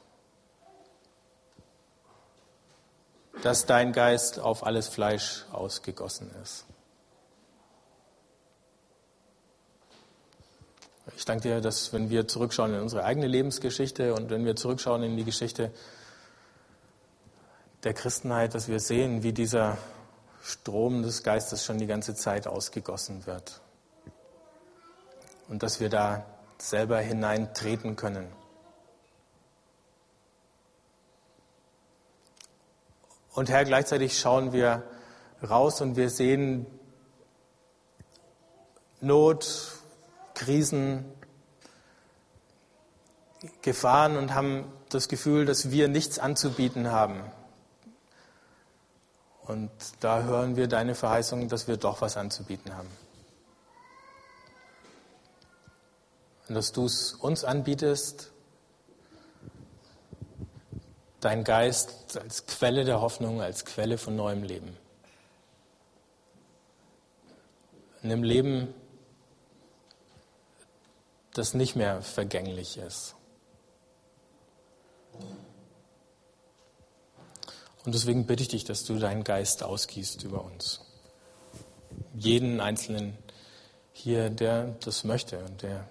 Dass 3.43 3.67
dein 3.67 3.93
Geist 3.93 4.39
auf 4.39 4.65
alles 4.65 4.87
Fleisch 4.87 5.45
ausgegossen 5.51 6.31
ist. 6.41 6.65
Ich 11.15 11.25
danke 11.25 11.43
dir, 11.43 11.61
dass 11.61 11.93
wenn 11.93 12.09
wir 12.09 12.27
zurückschauen 12.27 12.73
in 12.73 12.81
unsere 12.81 13.03
eigene 13.03 13.27
Lebensgeschichte 13.27 14.15
und 14.15 14.31
wenn 14.31 14.45
wir 14.45 14.55
zurückschauen 14.55 15.03
in 15.03 15.15
die 15.15 15.25
Geschichte 15.25 15.71
der 17.83 17.93
Christenheit, 17.93 18.55
dass 18.55 18.67
wir 18.67 18.79
sehen, 18.79 19.21
wie 19.21 19.31
dieser 19.31 19.77
Strom 20.41 21.03
des 21.03 21.21
Geistes 21.21 21.63
schon 21.63 21.77
die 21.77 21.85
ganze 21.85 22.15
Zeit 22.15 22.47
ausgegossen 22.47 23.27
wird. 23.27 23.61
Und 25.47 25.63
dass 25.63 25.79
wir 25.79 25.89
da 25.89 26.25
selber 26.57 26.99
hineintreten 26.99 27.95
können. 27.95 28.27
Und 33.33 33.49
Herr, 33.49 33.65
gleichzeitig 33.65 34.19
schauen 34.19 34.53
wir 34.53 34.83
raus 35.41 35.81
und 35.81 35.95
wir 35.95 36.09
sehen 36.09 36.65
Not, 39.01 39.71
Krisen, 40.35 41.03
Gefahren 43.61 44.15
und 44.15 44.33
haben 44.33 44.71
das 44.89 45.09
Gefühl, 45.09 45.45
dass 45.45 45.71
wir 45.71 45.87
nichts 45.89 46.19
anzubieten 46.19 46.91
haben. 46.91 47.21
Und 49.41 49.71
da 49.99 50.23
hören 50.23 50.55
wir 50.55 50.67
deine 50.67 50.95
Verheißung, 50.95 51.49
dass 51.49 51.67
wir 51.67 51.75
doch 51.75 52.01
was 52.01 52.15
anzubieten 52.15 52.77
haben. 52.77 52.87
Und 56.47 56.55
dass 56.55 56.71
du 56.71 56.85
es 56.85 57.13
uns 57.13 57.43
anbietest, 57.43 58.31
dein 61.21 61.43
Geist 61.43 62.17
als 62.17 62.45
Quelle 62.45 62.83
der 62.83 63.01
Hoffnung, 63.01 63.41
als 63.41 63.65
Quelle 63.65 63.97
von 63.97 64.15
neuem 64.15 64.43
Leben. 64.43 64.77
In 68.01 68.11
einem 68.11 68.23
Leben, 68.23 68.73
das 71.33 71.53
nicht 71.53 71.75
mehr 71.75 72.01
vergänglich 72.01 72.77
ist. 72.77 73.15
Und 77.85 77.95
deswegen 77.95 78.25
bitte 78.25 78.43
ich 78.43 78.49
dich, 78.49 78.63
dass 78.65 78.83
du 78.83 78.97
deinen 78.99 79.23
Geist 79.23 79.63
ausgießt 79.63 80.23
über 80.23 80.43
uns. 80.43 80.81
Jeden 82.13 82.59
Einzelnen 82.59 83.17
hier, 83.91 84.29
der 84.29 84.75
das 84.81 85.03
möchte 85.03 85.39
und 85.39 85.61
der 85.61 85.87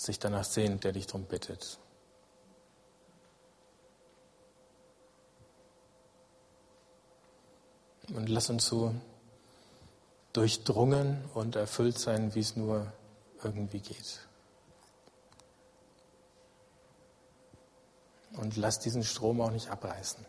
sich 0.00 0.18
danach 0.18 0.44
sehnt, 0.44 0.84
der 0.84 0.92
dich 0.92 1.06
darum 1.06 1.24
bittet. 1.24 1.78
Und 8.14 8.28
lass 8.28 8.48
uns 8.48 8.66
so 8.66 8.94
durchdrungen 10.32 11.24
und 11.34 11.56
erfüllt 11.56 11.98
sein, 11.98 12.34
wie 12.34 12.40
es 12.40 12.56
nur 12.56 12.92
irgendwie 13.42 13.80
geht. 13.80 14.20
Und 18.32 18.56
lass 18.56 18.78
diesen 18.78 19.02
Strom 19.02 19.40
auch 19.40 19.50
nicht 19.50 19.68
abreißen. 19.68 20.24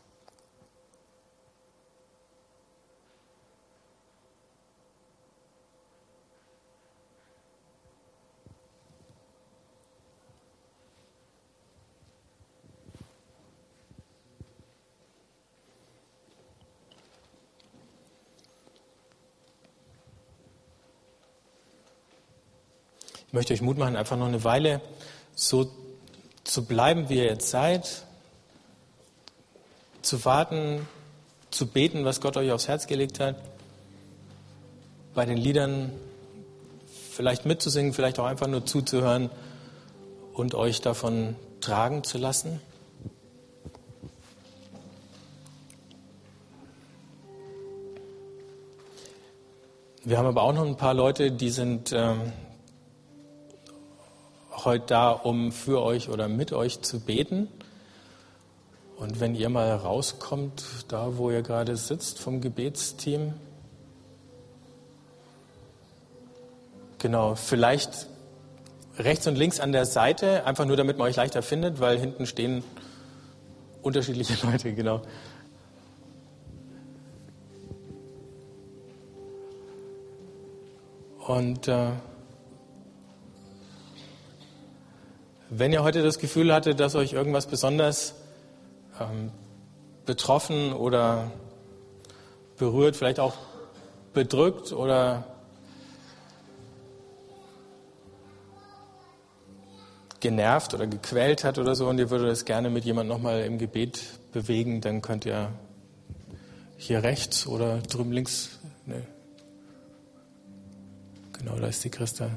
Ich 23.30 23.34
möchte 23.34 23.54
euch 23.54 23.62
Mut 23.62 23.78
machen, 23.78 23.96
einfach 23.96 24.18
noch 24.18 24.26
eine 24.26 24.44
Weile 24.44 24.82
so 25.36 25.70
zu 26.44 26.66
bleiben, 26.66 27.10
wie 27.10 27.18
ihr 27.18 27.26
jetzt 27.26 27.52
seid, 27.52 28.04
zu 30.02 30.26
warten, 30.26 30.88
zu 31.52 31.68
beten, 31.68 32.06
was 32.06 32.22
Gott 32.22 32.38
euch 32.38 32.52
aufs 32.52 32.68
Herz 32.68 32.88
gelegt 32.88 33.20
hat, 33.20 33.36
bei 35.14 35.28
den 35.28 35.38
Liedern 35.38 35.92
vielleicht 37.12 37.46
mitzusingen, 37.46 37.94
vielleicht 37.94 38.18
auch 38.18 38.26
einfach 38.26 38.48
nur 38.48 38.66
zuzuhören 38.66 39.30
und 40.34 40.56
euch 40.56 40.82
davon 40.82 41.36
tragen 41.62 42.04
zu 42.04 42.18
lassen. 42.18 42.60
Wir 50.04 50.18
haben 50.18 50.26
aber 50.26 50.42
auch 50.42 50.54
noch 50.54 50.66
ein 50.66 50.78
paar 50.78 50.96
Leute, 50.96 51.32
die 51.32 51.52
sind 51.52 51.92
ähm, 51.94 52.34
heute 54.66 54.86
da, 54.88 55.12
um 55.12 55.51
für 55.51 55.82
euch 55.82 56.10
oder 56.10 56.28
mit 56.28 56.53
euch 56.53 56.82
zu 56.82 56.99
beten. 56.99 57.47
Und 58.97 59.20
wenn 59.20 59.36
ihr 59.36 59.49
mal 59.49 59.74
rauskommt, 59.76 60.64
da 60.89 61.18
wo 61.18 61.32
ihr 61.32 61.41
gerade 61.41 61.78
sitzt 61.78 62.20
vom 62.20 62.41
Gebetsteam, 62.41 63.34
genau, 66.97 67.36
vielleicht 67.36 68.07
rechts 68.97 69.26
und 69.28 69.38
links 69.38 69.60
an 69.60 69.72
der 69.72 69.86
Seite, 69.86 70.45
einfach 70.45 70.66
nur 70.66 70.76
damit 70.76 70.97
man 70.97 71.07
euch 71.07 71.16
leichter 71.16 71.41
findet, 71.41 71.80
weil 71.80 71.97
hinten 71.97 72.26
stehen 72.26 72.64
unterschiedliche 73.82 74.45
Leute, 74.45 74.74
genau. 74.74 75.01
Und 81.26 81.68
äh, 81.68 81.91
Wenn 85.52 85.74
ihr 85.74 85.82
heute 85.82 86.04
das 86.04 86.20
Gefühl 86.20 86.54
hattet, 86.54 86.80
dass 86.80 86.93
euch 86.93 87.14
irgendwas 87.14 87.47
besonders 87.47 88.14
ähm, 89.00 89.32
betroffen 90.06 90.74
oder 90.74 91.32
berührt, 92.58 92.95
vielleicht 92.95 93.20
auch 93.20 93.34
bedrückt 94.14 94.72
oder 94.72 95.24
genervt 100.20 100.76
oder 100.76 100.86
gequält 100.86 101.43
hat 101.43 101.58
oder 101.58 101.74
so 101.74 101.88
und 101.88 101.97
ihr 101.97 102.12
würdet 102.12 102.30
es 102.30 102.45
gerne 102.45 102.70
mit 102.70 102.86
jemandem 102.86 103.16
nochmal 103.16 103.41
im 103.41 103.58
Gebet 103.58 104.02
bewegen, 104.32 104.82
dann 104.82 105.02
könnt 105.02 105.26
ihr 105.26 105.52
hier 106.78 107.02
rechts 107.02 107.47
oder 107.47 107.80
drüben 107.80 108.12
links, 108.12 108.60
ne, 108.86 109.02
genau, 111.34 111.56
da 111.56 111.66
ist 111.66 111.84
die 111.84 111.89
Christa 111.89 112.30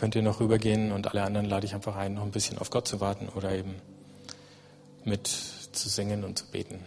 könnt 0.00 0.14
ihr 0.14 0.22
noch 0.22 0.40
rübergehen 0.40 0.92
und 0.92 1.08
alle 1.08 1.22
anderen 1.22 1.46
lade 1.46 1.66
ich 1.66 1.74
einfach 1.74 1.94
ein, 1.94 2.14
noch 2.14 2.22
ein 2.22 2.30
bisschen 2.30 2.56
auf 2.56 2.70
Gott 2.70 2.88
zu 2.88 3.00
warten 3.02 3.28
oder 3.28 3.52
eben 3.52 3.74
mit 5.04 5.26
zu 5.26 5.90
singen 5.90 6.24
und 6.24 6.38
zu 6.38 6.46
beten. 6.46 6.78